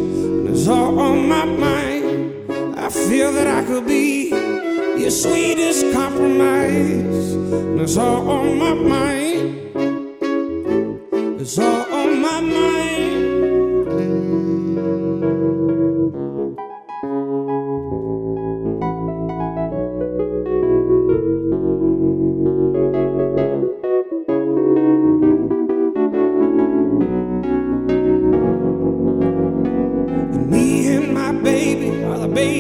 It's 0.50 0.68
all 0.68 0.98
on 1.00 1.26
my 1.26 1.46
mind. 1.46 2.78
I 2.78 2.90
feel 2.90 3.32
that 3.32 3.46
I 3.46 3.64
could 3.64 3.86
be 3.86 4.28
your 4.28 5.10
sweetest 5.10 5.90
compromise. 5.94 7.34
It's 7.80 7.96
all 7.96 8.28
on 8.28 8.58
my 8.58 8.74
mind. 8.74 9.40
It's 11.40 11.58
all 11.58 11.73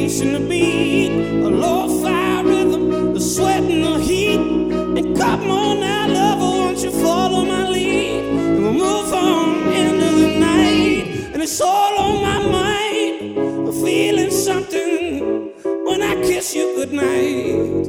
are 0.04 0.38
the 0.38 0.46
beat, 0.46 1.10
a 1.10 1.48
lo-fi 1.48 2.42
rhythm, 2.42 3.14
the 3.14 3.20
sweat 3.20 3.62
and 3.62 3.84
the 3.84 3.98
heat. 4.00 4.38
And 4.38 5.16
come 5.16 5.50
on 5.50 5.80
now, 5.80 6.08
lover, 6.08 6.42
won't 6.42 6.78
you 6.84 6.90
follow 6.90 7.42
my 7.42 7.66
lead? 7.70 8.22
And 8.22 8.62
we'll 8.64 8.72
move 8.74 9.14
on 9.14 9.72
into 9.72 10.10
the 10.20 10.38
night. 10.38 11.32
And 11.32 11.42
it's 11.42 11.58
all 11.58 11.98
on 11.98 12.22
my 12.22 12.38
mind. 12.50 13.38
I'm 13.38 13.72
feeling 13.72 14.30
something 14.30 15.54
when 15.86 16.02
I 16.02 16.16
kiss 16.16 16.54
you 16.54 16.76
goodnight. 16.76 17.88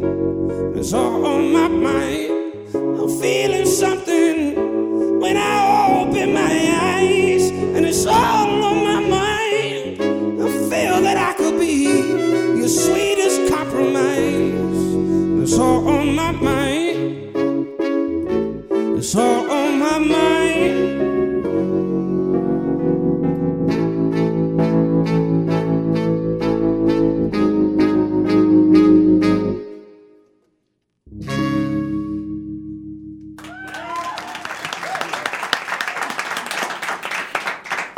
It's 0.80 0.94
all 0.94 1.26
on 1.26 1.52
my 1.52 1.68
mind. 1.68 2.32
I'm 2.74 3.20
feeling 3.20 3.66
something 3.66 5.20
when 5.20 5.36
I 5.36 6.00
open 6.00 6.34
my 6.34 6.56
eyes, 6.96 7.50
and 7.50 7.86
it's 7.86 8.06
all 8.06 8.45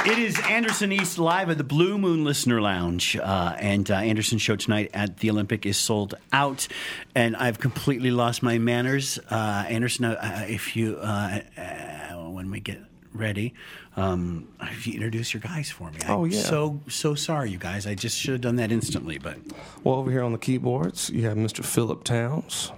It 0.10 0.20
is 0.20 0.40
Anderson 0.50 0.94
East 0.94 1.20
live 1.20 1.50
at 1.50 1.58
the 1.58 1.66
Blue 1.66 1.98
Moon 1.98 2.24
Listener 2.24 2.62
Lounge, 2.62 3.18
uh, 3.18 3.56
and 3.60 3.92
uh, 3.92 3.96
Anderson's 3.96 4.42
show 4.42 4.56
tonight 4.56 4.90
at 4.94 5.18
the 5.18 5.30
Olympic 5.30 5.66
is 5.66 5.76
sold 5.78 6.16
out, 6.32 6.66
and 7.14 7.36
I've 7.36 7.60
completely 7.60 8.10
lost 8.12 8.42
my 8.42 8.58
manners. 8.58 9.20
Uh, 9.30 9.66
Anderson, 9.68 10.06
uh, 10.06 10.46
if 10.48 10.78
you 10.78 10.96
uh, 11.02 11.42
uh, 11.58 12.30
when 12.30 12.50
we 12.52 12.62
get 12.62 12.80
ready, 13.14 13.54
um, 13.98 14.48
if 14.62 14.88
you 14.88 14.94
introduce 14.94 15.34
your 15.34 15.42
guys 15.42 15.70
for 15.70 15.92
me, 15.92 15.98
Oh, 16.08 16.24
I'm 16.24 16.32
yeah. 16.32 16.40
so 16.42 16.80
so 16.88 17.14
sorry, 17.14 17.52
you 17.52 17.58
guys. 17.58 17.86
I 17.86 17.94
just 17.94 18.18
should 18.18 18.32
have 18.32 18.42
done 18.42 18.56
that 18.56 18.72
instantly, 18.72 19.18
but 19.18 19.38
Well, 19.84 19.96
over 19.96 20.10
here 20.10 20.24
on 20.24 20.32
the 20.32 20.38
keyboards, 20.38 21.10
you 21.10 21.24
have 21.24 21.36
Mr. 21.36 21.66
Philip 21.66 22.06
Towns. 22.06 22.72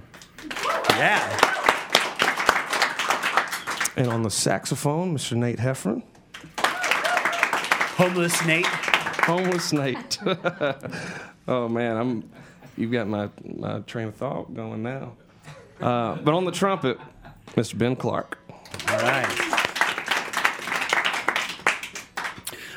yeah. 0.97 1.45
And 3.95 4.07
on 4.07 4.23
the 4.23 4.31
saxophone, 4.31 5.15
Mr. 5.15 5.37
Nate 5.37 5.59
Heffron. 5.59 6.01
Homeless 7.99 8.45
Nate. 8.45 8.65
Homeless 8.65 9.73
Nate. 9.73 10.19
oh 11.49 11.67
man, 11.67 11.97
I'm. 11.97 12.29
You've 12.77 12.93
got 12.93 13.09
my, 13.09 13.29
my 13.43 13.79
train 13.81 14.07
of 14.07 14.15
thought 14.15 14.53
going 14.53 14.81
now. 14.83 15.17
Uh, 15.81 16.15
but 16.15 16.33
on 16.33 16.45
the 16.45 16.51
trumpet, 16.53 16.97
Mr. 17.57 17.77
Ben 17.77 17.97
Clark. 17.97 18.39
All 18.87 18.97
right. 18.99 19.55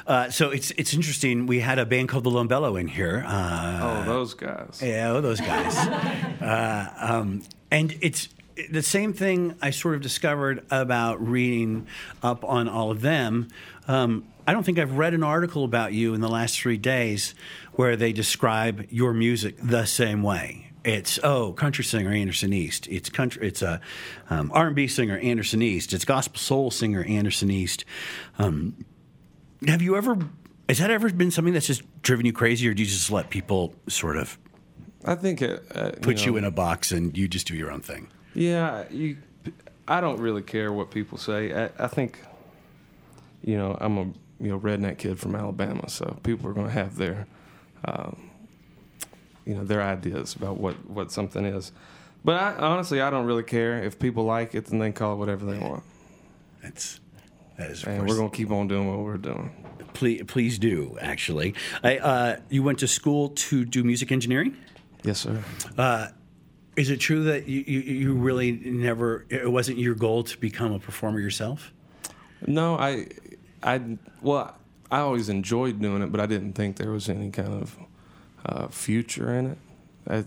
Uh, 0.08 0.28
so 0.30 0.50
it's 0.50 0.72
it's 0.72 0.92
interesting. 0.92 1.46
We 1.46 1.60
had 1.60 1.78
a 1.78 1.86
band 1.86 2.08
called 2.08 2.24
the 2.24 2.30
Lone 2.30 2.48
Bellow 2.48 2.74
in 2.76 2.88
here. 2.88 3.22
Uh, 3.24 3.78
Oh, 3.80 4.04
those 4.04 4.34
guys. 4.34 4.80
Yeah, 4.84 5.12
oh, 5.12 5.20
those 5.20 5.40
guys. 5.40 5.76
uh, 6.42 6.92
um, 6.98 7.42
and 7.70 7.96
it's 8.00 8.28
the 8.70 8.82
same 8.82 9.12
thing 9.12 9.54
I 9.62 9.70
sort 9.70 9.94
of 9.94 10.02
discovered 10.02 10.66
about 10.70 11.26
reading 11.26 11.86
up 12.22 12.44
on 12.44 12.68
all 12.68 12.90
of 12.90 13.00
them. 13.00 13.48
Um, 13.88 14.24
I 14.46 14.52
don't 14.52 14.64
think 14.64 14.78
I've 14.78 14.96
read 14.96 15.14
an 15.14 15.22
article 15.22 15.64
about 15.64 15.92
you 15.92 16.14
in 16.14 16.20
the 16.20 16.28
last 16.28 16.58
three 16.58 16.76
days 16.76 17.34
where 17.74 17.96
they 17.96 18.12
describe 18.12 18.86
your 18.90 19.12
music 19.12 19.56
the 19.62 19.84
same 19.84 20.22
way. 20.22 20.68
It's 20.84 21.20
oh, 21.22 21.52
country 21.52 21.84
singer 21.84 22.10
Anderson 22.10 22.52
East. 22.52 22.88
It's 22.88 23.08
country. 23.08 23.46
It's 23.46 23.62
a 23.62 23.80
um, 24.30 24.50
R 24.52 24.66
and 24.66 24.74
B 24.76 24.88
singer 24.88 25.16
Anderson 25.18 25.62
East. 25.62 25.92
It's 25.92 26.04
gospel 26.04 26.38
soul 26.38 26.70
singer 26.72 27.04
Anderson 27.04 27.50
East. 27.50 27.84
Um, 28.38 28.84
have 29.66 29.80
you 29.80 29.96
ever? 29.96 30.18
Has 30.68 30.78
that 30.78 30.90
ever 30.90 31.08
been 31.12 31.30
something 31.30 31.54
that's 31.54 31.68
just 31.68 31.82
driven 32.02 32.26
you 32.26 32.32
crazy, 32.32 32.66
or 32.66 32.74
do 32.74 32.82
you 32.82 32.88
just 32.88 33.12
let 33.12 33.30
people 33.30 33.74
sort 33.88 34.16
of 34.16 34.38
I 35.04 35.14
think 35.14 35.42
it 35.42 35.64
uh, 35.74 35.90
put 36.00 36.24
you, 36.24 36.32
know, 36.32 36.38
in 36.38 36.44
a 36.44 36.50
box 36.50 36.92
and 36.92 37.16
you 37.16 37.28
just 37.28 37.46
do 37.46 37.56
your 37.56 37.70
own 37.70 37.80
thing. 37.80 38.08
Yeah, 38.34 38.84
you. 38.90 39.18
I 39.88 40.00
don't 40.00 40.20
really 40.20 40.42
care 40.42 40.72
what 40.72 40.90
people 40.90 41.18
say. 41.18 41.52
I, 41.52 41.70
I 41.78 41.88
think, 41.88 42.20
you 43.42 43.56
know, 43.56 43.76
I'm 43.80 43.98
a 43.98 44.02
you 44.40 44.48
know 44.48 44.58
redneck 44.58 44.98
kid 44.98 45.18
from 45.18 45.34
Alabama, 45.34 45.88
so 45.88 46.18
people 46.22 46.48
are 46.48 46.52
going 46.52 46.66
to 46.66 46.72
have 46.72 46.96
their, 46.96 47.26
um, 47.84 48.30
you 49.44 49.54
know, 49.54 49.64
their 49.64 49.82
ideas 49.82 50.34
about 50.34 50.58
what 50.58 50.88
what 50.88 51.12
something 51.12 51.44
is. 51.44 51.72
But 52.24 52.36
I, 52.36 52.54
honestly, 52.54 53.00
I 53.00 53.10
don't 53.10 53.26
really 53.26 53.42
care 53.42 53.82
if 53.82 53.98
people 53.98 54.24
like 54.24 54.54
it, 54.54 54.66
then 54.66 54.78
they 54.78 54.86
can 54.86 54.92
call 54.92 55.14
it 55.14 55.16
whatever 55.16 55.44
they 55.44 55.58
want, 55.58 55.82
That's 56.62 57.00
that 57.58 57.70
is. 57.70 57.84
And 57.84 58.08
we're 58.08 58.16
going 58.16 58.30
to 58.30 58.36
keep 58.36 58.50
on 58.50 58.68
doing 58.68 58.88
what 58.88 59.00
we're 59.00 59.16
doing. 59.16 59.50
please, 59.92 60.22
please 60.26 60.58
do. 60.58 60.96
Actually, 61.00 61.54
I, 61.82 61.98
uh, 61.98 62.36
you 62.48 62.62
went 62.62 62.78
to 62.78 62.88
school 62.88 63.30
to 63.30 63.64
do 63.64 63.82
music 63.82 64.12
engineering. 64.12 64.56
Yes, 65.02 65.18
sir. 65.20 65.42
Is 66.74 66.88
it 66.88 67.00
true 67.00 67.24
that 67.24 67.48
you, 67.48 67.62
you, 67.66 67.80
you 67.80 68.14
really 68.14 68.52
never? 68.52 69.26
It 69.28 69.50
wasn't 69.50 69.78
your 69.78 69.94
goal 69.94 70.22
to 70.24 70.38
become 70.38 70.72
a 70.72 70.78
performer 70.78 71.20
yourself. 71.20 71.70
No, 72.46 72.76
I, 72.76 73.08
I 73.62 73.98
well, 74.20 74.56
I 74.90 75.00
always 75.00 75.28
enjoyed 75.28 75.80
doing 75.80 76.02
it, 76.02 76.12
but 76.12 76.20
I 76.20 76.26
didn't 76.26 76.52
think 76.52 76.76
there 76.76 76.90
was 76.90 77.08
any 77.08 77.30
kind 77.30 77.62
of 77.62 77.78
uh, 78.44 78.68
future 78.68 79.32
in 79.32 79.46
it. 79.52 79.58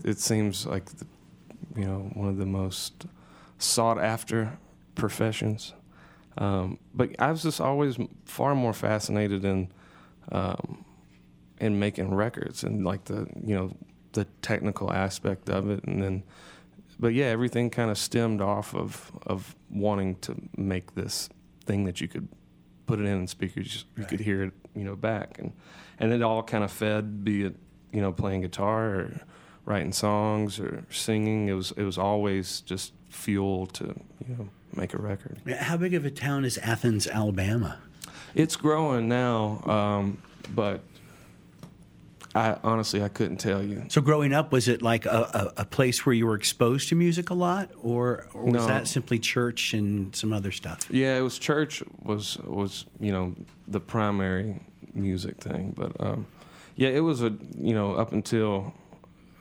It, 0.04 0.18
seems 0.18 0.66
like, 0.66 0.86
the, 0.86 1.06
you 1.76 1.84
know, 1.84 2.10
one 2.14 2.28
of 2.28 2.38
the 2.38 2.46
most 2.46 3.06
sought 3.58 3.98
after 3.98 4.58
professions. 4.94 5.74
Um, 6.38 6.78
but 6.94 7.10
I 7.18 7.30
was 7.30 7.42
just 7.42 7.60
always 7.60 7.96
far 8.24 8.54
more 8.54 8.72
fascinated 8.72 9.44
in, 9.44 9.68
um, 10.32 10.84
in 11.60 11.78
making 11.78 12.12
records 12.12 12.64
and 12.64 12.84
like 12.84 13.04
the 13.04 13.26
you 13.42 13.54
know 13.54 13.74
the 14.12 14.26
technical 14.42 14.92
aspect 14.92 15.48
of 15.48 15.70
it, 15.70 15.84
and 15.84 16.02
then. 16.02 16.22
But 16.98 17.12
yeah, 17.12 17.26
everything 17.26 17.70
kind 17.70 17.90
of 17.90 17.98
stemmed 17.98 18.40
off 18.40 18.74
of 18.74 19.12
of 19.26 19.54
wanting 19.70 20.16
to 20.22 20.36
make 20.56 20.94
this 20.94 21.28
thing 21.64 21.84
that 21.84 22.00
you 22.00 22.08
could 22.08 22.28
put 22.86 23.00
it 23.00 23.04
in 23.04 23.12
and 23.12 23.30
speakers 23.30 23.84
you 23.96 24.04
could 24.04 24.20
hear 24.20 24.42
it 24.44 24.52
you 24.74 24.84
know 24.84 24.96
back. 24.96 25.38
And 25.38 25.52
and 25.98 26.12
it 26.12 26.22
all 26.22 26.42
kind 26.42 26.64
of 26.64 26.70
fed 26.70 27.24
be 27.24 27.44
it 27.44 27.56
you 27.92 28.00
know 28.00 28.12
playing 28.12 28.42
guitar 28.42 28.86
or 28.94 29.20
writing 29.64 29.92
songs 29.92 30.58
or 30.58 30.84
singing. 30.90 31.48
It 31.48 31.54
was 31.54 31.72
it 31.72 31.82
was 31.84 31.98
always 31.98 32.60
just 32.60 32.92
fuel 33.08 33.66
to 33.66 33.84
you 34.28 34.36
know 34.36 34.48
make 34.74 34.94
a 34.94 34.98
record. 34.98 35.38
How 35.58 35.76
big 35.76 35.94
of 35.94 36.04
a 36.04 36.10
town 36.10 36.44
is 36.44 36.58
Athens, 36.58 37.06
Alabama? 37.06 37.78
it's 38.34 38.54
growing 38.56 39.08
now 39.08 39.62
um, 39.64 40.18
but 40.54 40.80
I 42.36 42.58
honestly 42.62 43.02
I 43.02 43.08
couldn't 43.08 43.38
tell 43.38 43.62
you 43.62 43.84
So, 43.88 44.00
growing 44.02 44.32
up, 44.34 44.52
was 44.52 44.68
it 44.68 44.82
like 44.82 45.06
a, 45.06 45.52
a, 45.56 45.62
a 45.62 45.64
place 45.64 46.04
where 46.04 46.12
you 46.14 46.26
were 46.26 46.34
exposed 46.36 46.88
to 46.90 46.94
music 46.94 47.30
a 47.30 47.34
lot, 47.34 47.70
or, 47.82 48.26
or 48.34 48.44
was 48.44 48.52
No. 48.54 48.66
that 48.66 48.86
simply 48.86 49.18
church 49.18 49.72
and 49.72 50.14
some 50.14 50.32
other 50.32 50.52
stuff? 50.52 50.80
Yeah, 50.90 51.16
it 51.16 51.22
was 51.22 51.38
church 51.38 51.82
was 52.02 52.36
was 52.44 52.84
you 53.00 53.10
know 53.12 53.34
the 53.66 53.80
primary 53.80 54.60
music 54.94 55.36
thing, 55.38 55.72
but 55.76 55.92
um, 55.98 56.26
yeah, 56.76 56.88
it 56.90 57.00
was 57.00 57.22
a 57.22 57.32
you 57.58 57.74
know 57.74 57.94
up 57.94 58.12
until 58.12 58.74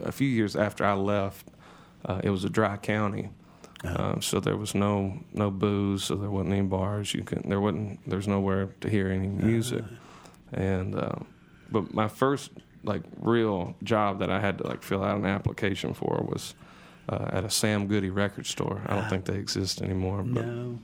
a 0.03 0.12
few 0.12 0.27
years 0.27 0.55
after 0.55 0.86
I 0.86 0.93
left, 0.93 1.47
uh, 2.05 2.21
it 2.23 2.29
was 2.29 2.45
a 2.45 2.49
dry 2.49 2.77
county, 2.77 3.29
um, 3.84 4.21
so 4.21 4.39
there 4.39 4.58
was 4.58 4.73
no 4.73 5.19
no 5.34 5.51
booze, 5.51 6.03
so 6.05 6.15
there 6.15 6.29
wasn't 6.29 6.53
any 6.53 6.62
bars. 6.67 7.13
You 7.13 7.23
could 7.23 7.43
there 7.43 7.60
wasn't 7.60 7.99
there's 8.10 8.27
nowhere 8.27 8.69
to 8.81 8.89
hear 8.89 9.10
any 9.10 9.27
music, 9.27 9.84
and 10.53 10.95
um, 10.95 11.25
but 11.71 11.93
my 11.93 12.08
first 12.08 12.51
like 12.85 13.03
real 13.19 13.75
job 13.83 14.19
that 14.19 14.29
I 14.29 14.39
had 14.39 14.59
to 14.59 14.67
like 14.67 14.83
fill 14.83 15.03
out 15.03 15.17
an 15.17 15.25
application 15.25 15.93
for 15.93 16.25
was 16.29 16.55
uh, 17.09 17.29
at 17.31 17.43
a 17.43 17.49
Sam 17.49 17.87
Goody 17.87 18.09
record 18.09 18.45
store. 18.45 18.81
I 18.85 18.95
don't 18.95 19.09
think 19.09 19.25
they 19.25 19.35
exist 19.35 19.81
anymore. 19.81 20.23
But, 20.23 20.45
No. 20.45 20.79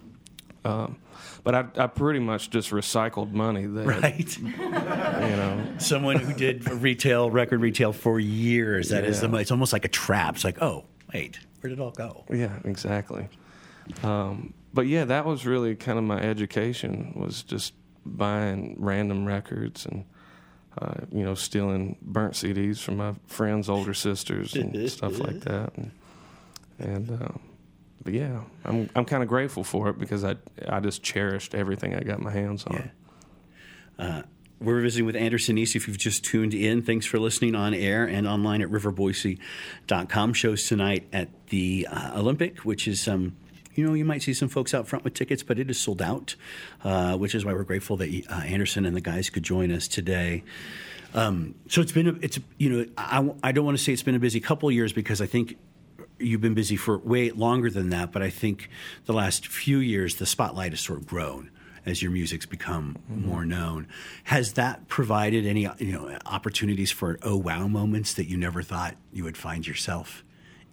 um, 0.66 0.98
but 1.44 1.56
I, 1.56 1.66
I 1.78 1.88
pretty 1.88 2.20
much 2.20 2.50
just 2.50 2.72
recycled 2.72 3.32
money 3.32 3.66
that 3.66 3.86
Right. 3.88 4.38
you 4.38 4.48
know. 4.58 5.66
Someone 5.80 6.18
who 6.18 6.34
did 6.34 6.70
retail, 6.70 7.32
record 7.32 7.62
retail 7.62 7.94
for 7.94 8.20
years. 8.20 8.90
That 8.90 9.04
is 9.04 9.22
Yeah. 9.22 9.30
the, 9.30 9.38
it's 9.38 9.52
almost 9.52 9.74
like 9.74 9.86
a 9.86 9.90
trap. 9.90 10.36
It's 10.36 10.44
like, 10.44 10.62
oh, 10.62 10.86
wait, 11.14 11.40
where 11.62 11.70
did 11.70 11.80
it 11.80 11.82
all 11.82 11.92
go? 11.92 12.24
Yeah, 12.32 12.60
exactly. 12.66 13.28
Um, 14.04 14.54
but 14.74 14.88
yeah, 14.88 15.06
that 15.06 15.26
was 15.26 15.46
really 15.46 15.76
kind 15.76 15.98
of 15.98 16.04
my 16.06 16.20
education 16.22 17.14
was 17.16 17.44
just 17.44 17.74
buying 18.06 18.76
random 18.80 19.26
records 19.26 19.86
and 19.86 20.06
uh, 20.78 20.94
you 21.12 21.24
know 21.24 21.36
stealing 21.36 21.98
burnt 22.02 22.34
CDs 22.34 22.80
from 22.80 22.98
my 22.98 23.14
friends' 23.28 23.70
older 23.70 23.94
sisters 23.94 24.56
and 24.56 24.90
stuff 24.90 25.20
like 25.20 25.42
that. 25.42 25.76
And, 25.78 25.92
and 26.80 27.12
um, 27.12 27.40
but 28.04 28.14
yeah, 28.14 28.42
I'm 28.66 28.90
I'm 28.96 29.06
kind 29.06 29.24
of 29.24 29.30
grateful 29.30 29.64
for 29.64 29.90
it 29.90 30.00
because 30.00 30.24
I 30.24 30.36
I 30.68 30.80
just 30.80 31.04
cherished 31.04 31.54
everything 31.54 31.96
I 31.96 32.02
got 32.02 32.20
my 32.20 32.32
hands 32.32 32.64
on. 32.66 32.92
Yeah. 34.00 34.22
We're 34.62 34.82
visiting 34.82 35.08
with 35.08 35.16
Anderson 35.16 35.58
East. 35.58 35.76
If 35.76 35.88
you've 35.88 35.98
just 35.98 36.24
tuned 36.24 36.54
in, 36.54 36.84
thanks 36.84 37.08
for 37.08 37.18
listening 37.18 37.56
on 37.56 37.74
air 37.74 38.06
and 38.06 38.28
online 38.28 38.62
at 38.62 38.70
riverboise.com. 38.70 40.34
Shows 40.34 40.68
tonight 40.68 41.08
at 41.12 41.30
the 41.48 41.88
uh, 41.90 42.20
Olympic, 42.20 42.60
which 42.60 42.88
is 42.88 43.08
um, 43.08 43.36
you 43.76 43.86
know, 43.86 43.94
you 43.94 44.06
might 44.06 44.22
see 44.22 44.34
some 44.34 44.50
folks 44.50 44.74
out 44.74 44.88
front 44.88 45.04
with 45.04 45.14
tickets, 45.14 45.44
but 45.44 45.60
it 45.60 45.70
is 45.70 45.80
sold 45.80 46.02
out, 46.02 46.36
uh, 46.84 47.18
which 47.18 47.36
is 47.36 47.46
why 47.46 47.54
we're 47.54 47.64
grateful 47.64 47.98
that 47.98 48.10
uh, 48.30 48.34
Anderson 48.34 48.86
and 48.86 48.96
the 48.96 49.02
guys 49.02 49.30
could 49.30 49.44
join 49.44 49.72
us 49.72 49.88
today. 49.88 50.44
Um, 51.14 51.56
so 51.68 51.82
it's 51.82 51.92
been, 51.92 52.08
a, 52.08 52.14
it's 52.22 52.40
you 52.58 52.70
know, 52.70 52.86
I, 52.98 53.34
I 53.44 53.52
don't 53.52 53.66
want 53.66 53.78
to 53.78 53.84
say 53.84 53.92
it's 53.92 54.04
been 54.04 54.16
a 54.16 54.20
busy 54.20 54.40
couple 54.40 54.70
of 54.70 54.76
years 54.76 54.94
because 54.94 55.22
I 55.22 55.26
think 55.26 55.58
you've 56.20 56.42
been 56.42 56.54
busy 56.54 56.76
for 56.76 56.98
way 57.00 57.32
longer 57.32 57.70
than 57.70 57.90
that. 57.90 58.12
But 58.12 58.22
I 58.22 58.30
think 58.30 58.70
the 59.06 59.14
last 59.14 59.48
few 59.48 59.80
years 59.80 60.16
the 60.16 60.26
spotlight 60.26 60.72
has 60.72 60.80
sort 60.80 61.00
of 61.00 61.08
grown 61.08 61.50
as 61.86 62.02
your 62.02 62.12
music's 62.12 62.46
become 62.46 62.98
more 63.10 63.46
known. 63.46 63.88
Has 64.26 64.54
that 64.54 64.88
provided 64.88 65.46
any 65.46 65.68
you 65.80 65.92
know 65.92 66.18
opportunities 66.26 66.92
for 66.92 67.18
oh 67.24 67.38
wow 67.38 67.68
moments 67.68 68.14
that 68.14 68.30
you 68.30 68.38
never 68.38 68.62
thought 68.62 68.96
you 69.12 69.24
would 69.24 69.38
find 69.38 69.66
yourself 69.66 70.24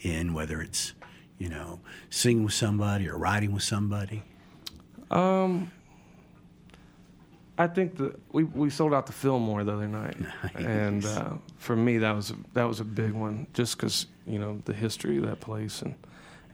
in, 0.01 0.35
whether 0.35 0.61
it's 0.61 0.93
you 1.39 1.49
know 1.49 1.81
singing 2.11 2.45
with 2.45 2.55
somebody 2.55 3.09
or 3.09 3.17
riding 3.17 3.53
with 3.53 3.63
somebody? 3.63 4.23
Um, 5.11 5.71
I 7.57 7.67
think 7.67 7.97
that 7.97 8.19
we 8.33 8.45
we 8.45 8.71
sold 8.71 8.95
out 8.95 9.07
the 9.07 9.13
Fillmore 9.13 9.65
the 9.65 9.73
other 9.73 9.89
night, 9.89 10.17
and 10.55 11.05
uh, 11.05 11.31
for 11.57 11.75
me 11.75 11.99
that 11.99 12.13
was 12.13 12.33
that 12.55 12.65
was 12.65 12.81
a 12.81 12.85
big 12.85 13.13
one, 13.13 13.47
just 13.53 13.77
because 13.77 14.07
you 14.27 14.39
know 14.39 14.61
the 14.65 14.73
history 14.75 15.17
of 15.19 15.25
that 15.27 15.41
place 15.41 15.83
and 15.83 15.95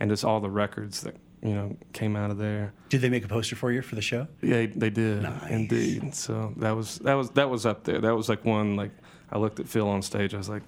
and 0.01 0.11
just 0.11 0.25
all 0.25 0.41
the 0.41 0.49
records 0.51 1.03
that 1.03 1.15
you 1.43 1.53
know 1.55 1.77
came 1.93 2.17
out 2.17 2.31
of 2.31 2.39
there. 2.39 2.73
Did 2.89 3.03
they 3.03 3.11
make 3.11 3.25
a 3.25 3.29
poster 3.29 3.55
for 3.55 3.71
you 3.71 3.83
for 3.83 3.97
the 3.97 4.03
show? 4.03 4.27
Yeah, 4.41 4.67
they 4.75 4.89
did 4.91 5.23
Nice. 5.25 5.51
indeed. 5.51 6.15
So 6.15 6.55
that 6.57 6.71
was 6.75 6.99
that 7.01 7.15
was 7.15 7.31
that 7.31 7.51
was 7.51 7.67
up 7.67 7.85
there. 7.85 8.01
That 8.01 8.17
was 8.17 8.31
like 8.31 8.45
one 8.47 8.77
like 8.77 8.93
I 9.31 9.37
looked 9.39 9.61
at 9.61 9.69
Phil 9.69 9.87
on 9.89 10.01
stage. 10.01 10.33
I 10.33 10.39
was 10.39 10.49
like, 10.49 10.63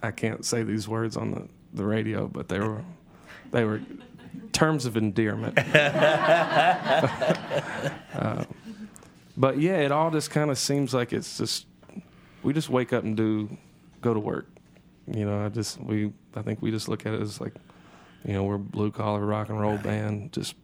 I 0.00 0.12
can't 0.12 0.44
say 0.44 0.62
these 0.62 0.86
words 0.86 1.16
on 1.16 1.32
the 1.32 1.48
the 1.74 1.84
radio, 1.84 2.28
but 2.28 2.48
they 2.48 2.60
were 2.60 2.84
they 3.50 3.64
were 3.64 3.80
terms 4.52 4.86
of 4.86 4.96
endearment. 4.96 5.58
Uh, 8.16 8.44
but 9.36 9.58
yeah, 9.58 9.76
it 9.76 9.92
all 9.92 10.10
just 10.10 10.30
kind 10.30 10.50
of 10.50 10.56
seems 10.56 10.94
like 10.94 11.12
it's 11.12 11.36
just 11.36 11.66
we 12.42 12.54
just 12.54 12.70
wake 12.70 12.94
up 12.94 13.04
and 13.04 13.14
do 13.14 13.54
go 14.00 14.14
to 14.14 14.18
work. 14.20 14.46
You 15.06 15.26
know, 15.26 15.44
I 15.44 15.50
just 15.50 15.78
we 15.78 16.14
I 16.34 16.40
think 16.40 16.62
we 16.62 16.70
just 16.70 16.88
look 16.88 17.04
at 17.04 17.12
it 17.12 17.20
as 17.20 17.38
like, 17.38 17.52
you 18.24 18.32
know, 18.32 18.44
we're 18.44 18.56
blue 18.56 18.90
collar 18.90 19.20
rock 19.20 19.50
and 19.50 19.60
roll 19.60 19.76
band, 19.76 20.32
just 20.32 20.54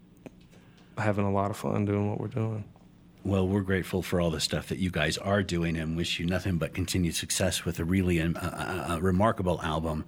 having 0.97 1.27
a 1.27 1.31
lot 1.31 1.51
of 1.51 1.59
fun 1.59 1.85
doing 1.85 2.09
what 2.09 2.19
we're 2.19 2.29
doing. 2.29 2.65
Well, 3.25 3.47
we're 3.47 3.61
grateful 3.61 4.01
for 4.03 4.19
all 4.21 4.31
the 4.31 4.41
stuff 4.41 4.69
that 4.69 4.79
you 4.79 4.91
guys 4.91 5.19
are 5.19 5.43
doing 5.43 5.77
and 5.77 5.95
wish 5.95 6.19
you 6.19 6.25
nothing 6.25 6.57
but 6.57 6.73
continued 6.73 7.15
success 7.15 7.67
with 7.67 7.79
a 7.79 7.85
really 7.85 8.19
a, 8.19 8.27
a 8.89 8.99
remarkable 9.01 9.61
album, 9.61 10.07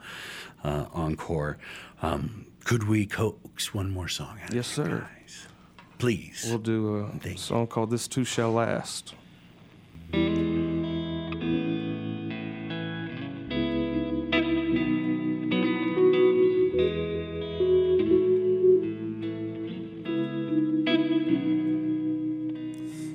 uh, 0.64 0.86
Encore. 0.94 1.58
Um, 2.02 2.46
could 2.64 2.88
we 2.88 3.06
coax 3.06 3.72
one 3.74 3.90
more 3.90 4.08
song 4.08 4.38
out 4.42 4.50
of 4.50 4.54
Yes, 4.54 4.76
you 4.76 4.84
sir. 4.84 4.98
guys? 5.00 5.46
Please. 5.98 6.44
We'll 6.48 6.58
do 6.58 6.96
a 6.96 7.08
Thank 7.10 7.24
you. 7.24 7.36
song 7.38 7.66
called 7.66 7.90
"This 7.90 8.08
Too 8.08 8.24
Shall 8.24 8.52
Last." 8.52 9.14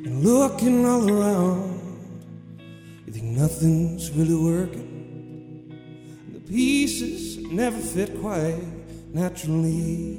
and 0.05 0.23
looking 0.23 0.85
all 0.85 1.09
around. 1.09 1.79
You 3.05 3.13
think 3.13 3.25
nothing's 3.25 4.11
really 4.11 4.35
working. 4.35 4.95
The 6.33 6.39
pieces 6.39 7.37
never 7.37 7.77
fit 7.79 8.19
quite 8.19 8.61
naturally. 9.13 10.17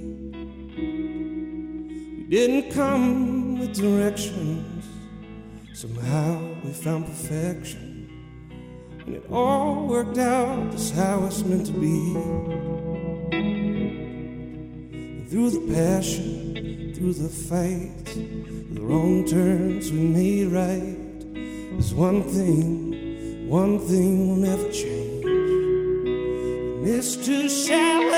We 2.17 2.27
didn't 2.29 2.73
come 2.73 3.59
with 3.59 3.75
directions. 3.75 4.87
Somehow 5.73 6.41
we 6.65 6.73
found 6.73 7.07
perfection. 7.07 8.09
And 9.07 9.15
it 9.15 9.25
all 9.31 9.87
worked 9.87 10.19
out 10.19 10.73
just 10.73 10.95
how 10.95 11.25
it's 11.27 11.45
meant 11.45 11.67
to 11.67 11.73
be. 11.73 12.15
And 13.33 15.29
through 15.31 15.51
the 15.51 15.75
passion, 15.75 16.93
through 16.95 17.15
the 17.15 17.29
fight, 17.29 18.05
the 18.05 18.81
wrong 18.81 19.25
turns 19.27 19.91
we 19.91 19.99
made 19.99 20.49
right. 20.49 20.97
There's 21.73 21.95
one 21.95 22.23
thing, 22.23 23.49
one 23.49 23.79
thing 23.79 24.29
will 24.29 24.37
never 24.37 24.71
change. 24.71 25.11
And 26.83 27.51
shall 27.51 28.11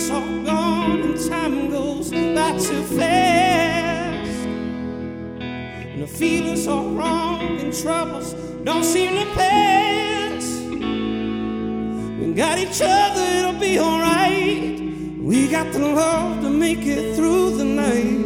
beauty's 0.00 0.10
all 0.10 0.44
gone 0.44 1.00
and 1.02 1.28
time 1.28 1.70
goes 1.70 2.10
by 2.10 2.52
too 2.58 2.82
fast. 2.96 4.46
And 5.40 6.02
the 6.02 6.06
feelings 6.06 6.66
all 6.66 6.90
wrong 6.90 7.60
and 7.60 7.74
troubles 7.74 8.34
don't 8.64 8.84
seem 8.84 9.14
to 9.16 9.26
pass. 9.34 10.60
We 12.18 12.32
got 12.34 12.58
each 12.58 12.80
other, 12.82 13.22
it'll 13.38 13.60
be 13.60 13.78
alright. 13.78 14.80
We 15.20 15.48
got 15.48 15.70
the 15.72 15.80
love 15.80 16.40
to 16.42 16.50
make 16.50 16.86
it 16.86 17.14
through 17.16 17.56
the 17.58 17.64
night. 17.64 18.20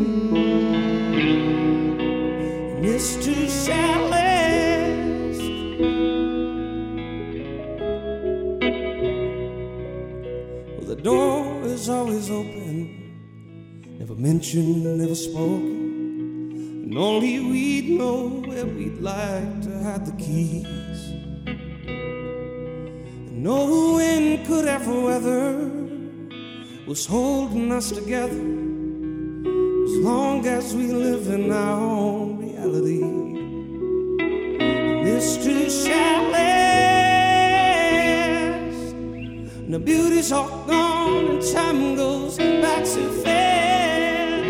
And 2.75 2.85
this 2.85 3.17
too 3.25 3.49
shall 3.49 4.09
last. 4.09 5.41
Well, 10.77 10.87
the 10.87 10.97
door 11.03 11.34
is 11.85 11.91
always 11.91 12.31
open, 12.31 13.99
never 13.99 14.15
mentioned, 14.15 14.85
never 14.97 15.15
spoken. 15.15 16.85
And 16.85 16.97
only 16.97 17.41
we'd 17.41 17.91
know 17.91 18.29
where 18.47 18.65
we'd 18.65 19.03
like 19.03 19.61
to 19.65 19.83
hide 19.83 20.07
the 20.07 20.13
keys. 20.13 21.11
And 23.27 23.43
no 23.43 23.97
wind 23.97 24.47
could 24.47 24.67
ever 24.67 24.99
weather 24.99 25.71
was 26.87 27.05
holding 27.05 27.71
us 27.71 27.91
together 27.91 28.45
as 29.89 29.95
long 30.09 30.47
as 30.47 30.75
we 30.75 30.87
live 30.87 31.29
in 31.29 31.53
our 31.53 31.79
own 31.79 32.39
reality. 32.39 33.03
And 34.63 35.07
this 35.07 35.37
too 35.37 35.69
shall 35.69 36.31
last. 36.31 36.54
The 39.75 39.81
beauty's 39.81 40.31
all 40.31 40.65
gone 40.69 41.27
and 41.31 41.43
time 41.53 41.97
goes 41.97 42.39
by 42.39 42.81
too 42.85 43.11
fast. 43.25 44.45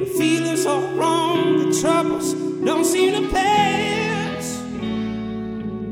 The 0.00 0.12
feelings 0.18 0.66
all 0.66 0.82
wrong, 0.96 1.70
the 1.70 1.80
troubles 1.80 2.34
don't 2.64 2.84
seem 2.84 3.12
to 3.12 3.30
pass. 3.30 4.60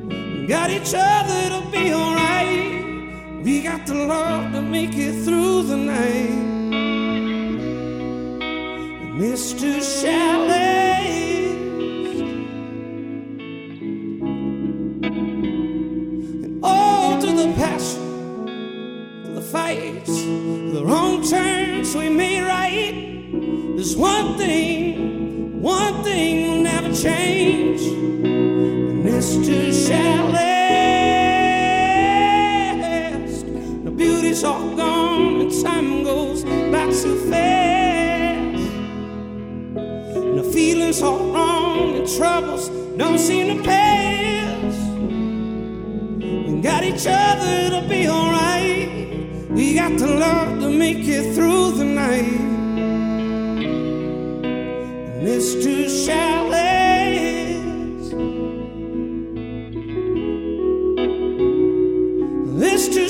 We 0.08 0.46
got 0.48 0.70
each 0.70 0.92
other, 0.92 1.34
it'll 1.46 1.70
be 1.70 1.94
alright. 1.94 3.44
We 3.44 3.62
got 3.62 3.86
the 3.86 3.94
love 3.94 4.50
to 4.54 4.60
make 4.60 4.96
it 4.96 5.22
through 5.24 5.62
the 5.62 5.76
night. 5.76 6.30
And 9.02 9.20
this 9.20 9.52
too 9.52 9.80
shall 9.80 10.48
we 21.94 22.08
made 22.08 22.42
right. 22.42 22.94
There's 23.76 23.96
one 23.96 24.36
thing, 24.38 25.60
one 25.60 26.02
thing 26.04 26.50
will 26.50 26.62
never 26.62 26.94
change, 26.94 27.80
and 27.82 29.04
last. 30.32 30.72
The 33.84 33.90
beauty's 33.90 34.44
all 34.44 34.76
gone, 34.76 35.40
and 35.42 35.52
time 35.62 36.04
goes 36.04 36.44
by 36.44 36.86
too 36.86 37.18
fast. 37.30 38.64
And 40.16 40.38
the 40.38 40.44
feelings 40.52 41.02
all 41.02 41.32
wrong, 41.32 41.96
and 41.96 42.08
troubles 42.16 42.70
don't 42.96 43.18
seem 43.18 43.56
to 43.56 43.62
pass. 43.64 44.74
We 46.18 46.60
got 46.62 46.84
each 46.84 47.06
other 47.06 47.70
to 47.70 47.82
be 47.88 48.08
alright. 48.08 48.71
We 49.54 49.74
got 49.74 49.98
the 49.98 50.06
love 50.06 50.60
to 50.60 50.70
make 50.70 51.06
it 51.06 51.34
through 51.34 51.72
the 51.72 51.84
night. 51.84 52.40
And 55.14 55.26
this 55.26 55.54
too 55.62 55.88
shall 55.90 56.48
last. 56.48 58.12
This 62.58 62.88
too 62.88 63.08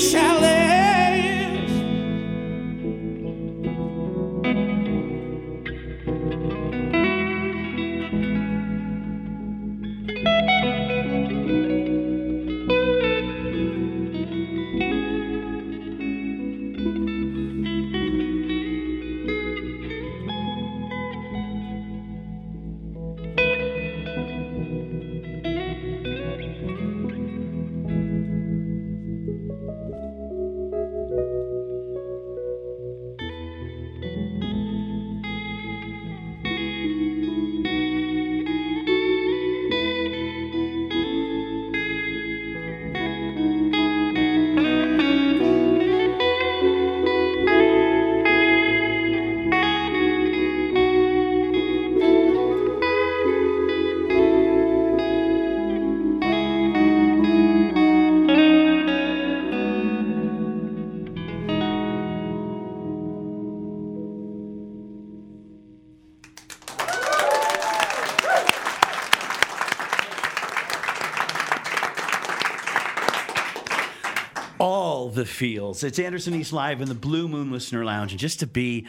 the 75.23 75.29
feels. 75.29 75.85
It's 75.85 75.99
Anderson 75.99 76.35
East 76.35 76.51
Live 76.51 76.81
in 76.81 76.89
the 76.89 76.95
Blue 76.95 77.29
Moon 77.29 77.49
Listener 77.49 77.85
Lounge. 77.85 78.11
And 78.11 78.19
just 78.19 78.41
to 78.41 78.47
be, 78.47 78.87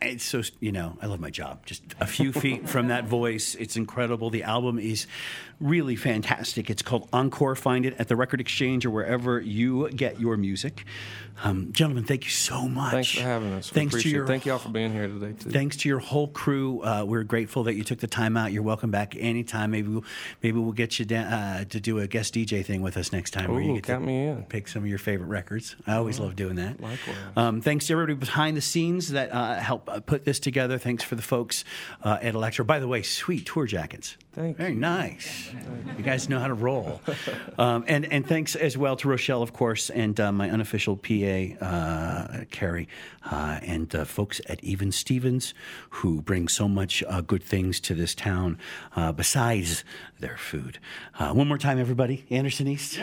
it's 0.00 0.24
so, 0.24 0.42
you 0.60 0.72
know, 0.72 0.96
I 1.00 1.06
love 1.06 1.20
my 1.20 1.30
job. 1.30 1.66
Just 1.66 1.82
a 2.00 2.06
few 2.06 2.32
feet 2.44 2.68
from 2.68 2.88
that 2.88 3.04
voice. 3.04 3.54
It's 3.54 3.76
incredible. 3.76 4.30
The 4.30 4.42
album 4.42 4.78
is 4.78 5.06
really 5.60 5.96
fantastic. 5.96 6.70
It's 6.70 6.82
called 6.82 7.08
Encore. 7.12 7.54
Find 7.54 7.84
it 7.84 7.94
at 7.98 8.08
the 8.08 8.16
Record 8.16 8.40
Exchange 8.40 8.86
or 8.86 8.90
wherever 8.90 9.40
you 9.40 9.88
get 9.90 10.20
your 10.20 10.36
music. 10.36 10.84
Um, 11.42 11.72
gentlemen, 11.72 12.04
thank 12.04 12.24
you 12.24 12.30
so 12.30 12.68
much. 12.68 12.92
Thanks 12.92 13.10
for 13.12 13.22
having 13.22 13.52
us. 13.54 13.70
Thanks 13.70 14.02
to 14.02 14.08
your 14.08 14.24
it. 14.24 14.26
Thank 14.26 14.44
you 14.44 14.52
all 14.52 14.58
for 14.58 14.68
being 14.68 14.92
here 14.92 15.08
today 15.08 15.32
too. 15.32 15.50
Thanks 15.50 15.76
to 15.78 15.88
your 15.88 15.98
whole 15.98 16.28
crew. 16.28 16.82
Uh, 16.82 17.04
we're 17.06 17.22
grateful 17.24 17.64
that 17.64 17.74
you 17.74 17.84
took 17.84 17.98
the 17.98 18.06
time 18.06 18.36
out. 18.36 18.52
You're 18.52 18.62
welcome 18.62 18.90
back 18.90 19.16
anytime. 19.16 19.70
Maybe 19.70 19.88
we'll, 19.88 20.04
maybe 20.42 20.58
we'll 20.58 20.72
get 20.72 20.98
you 20.98 21.06
down, 21.06 21.32
uh, 21.32 21.64
to 21.64 21.80
do 21.80 21.98
a 21.98 22.06
guest 22.06 22.34
DJ 22.34 22.64
thing 22.64 22.82
with 22.82 22.96
us 22.98 23.12
next 23.12 23.30
time. 23.30 23.50
where 23.50 23.62
you 23.62 23.74
get 23.74 23.84
count 23.84 24.04
me 24.04 24.26
in. 24.26 24.44
Pick 24.44 24.68
some 24.68 24.82
of 24.82 24.88
your 24.88 24.98
favorite 24.98 25.28
records. 25.28 25.76
I 25.86 25.94
always 25.94 26.18
love 26.20 26.36
doing 26.36 26.56
that. 26.56 26.80
Likewise. 26.80 27.16
Um, 27.36 27.60
thanks 27.62 27.86
to 27.86 27.94
everybody 27.94 28.14
behind 28.14 28.56
the 28.56 28.62
scenes 28.62 29.10
that 29.10 29.32
uh, 29.32 29.54
help 29.80 29.96
uh, 29.96 30.00
put 30.00 30.24
this 30.24 30.38
together. 30.38 30.78
Thanks 30.78 31.02
for 31.02 31.14
the 31.14 31.22
folks 31.22 31.64
uh, 32.02 32.18
at 32.20 32.34
Elektra. 32.34 32.64
By 32.64 32.78
the 32.78 32.88
way, 32.88 33.02
sweet 33.02 33.46
tour 33.46 33.66
jackets. 33.66 34.16
Thank 34.32 34.58
Very 34.58 34.72
you. 34.72 34.78
nice. 34.78 35.50
You 35.96 36.04
guys 36.04 36.28
know 36.28 36.38
how 36.38 36.46
to 36.46 36.54
roll. 36.54 37.00
um, 37.58 37.84
and 37.88 38.04
and 38.12 38.26
thanks 38.26 38.54
as 38.54 38.76
well 38.78 38.96
to 38.96 39.08
Rochelle, 39.08 39.42
of 39.42 39.52
course, 39.52 39.90
and 39.90 40.18
uh, 40.20 40.30
my 40.30 40.48
unofficial 40.50 40.96
PA, 40.96 41.64
uh, 41.64 42.44
Carrie, 42.50 42.88
uh, 43.30 43.58
and 43.62 43.92
uh, 43.94 44.04
folks 44.04 44.40
at 44.48 44.62
Even 44.62 44.92
Stevens, 44.92 45.52
who 45.90 46.22
bring 46.22 46.46
so 46.48 46.68
much 46.68 47.02
uh, 47.08 47.20
good 47.22 47.42
things 47.42 47.80
to 47.80 47.94
this 47.94 48.14
town 48.14 48.58
uh, 48.94 49.10
besides 49.12 49.84
their 50.20 50.36
food. 50.36 50.78
Uh, 51.18 51.32
one 51.32 51.48
more 51.48 51.58
time, 51.58 51.78
everybody. 51.78 52.24
Anderson 52.30 52.68
East. 52.68 53.00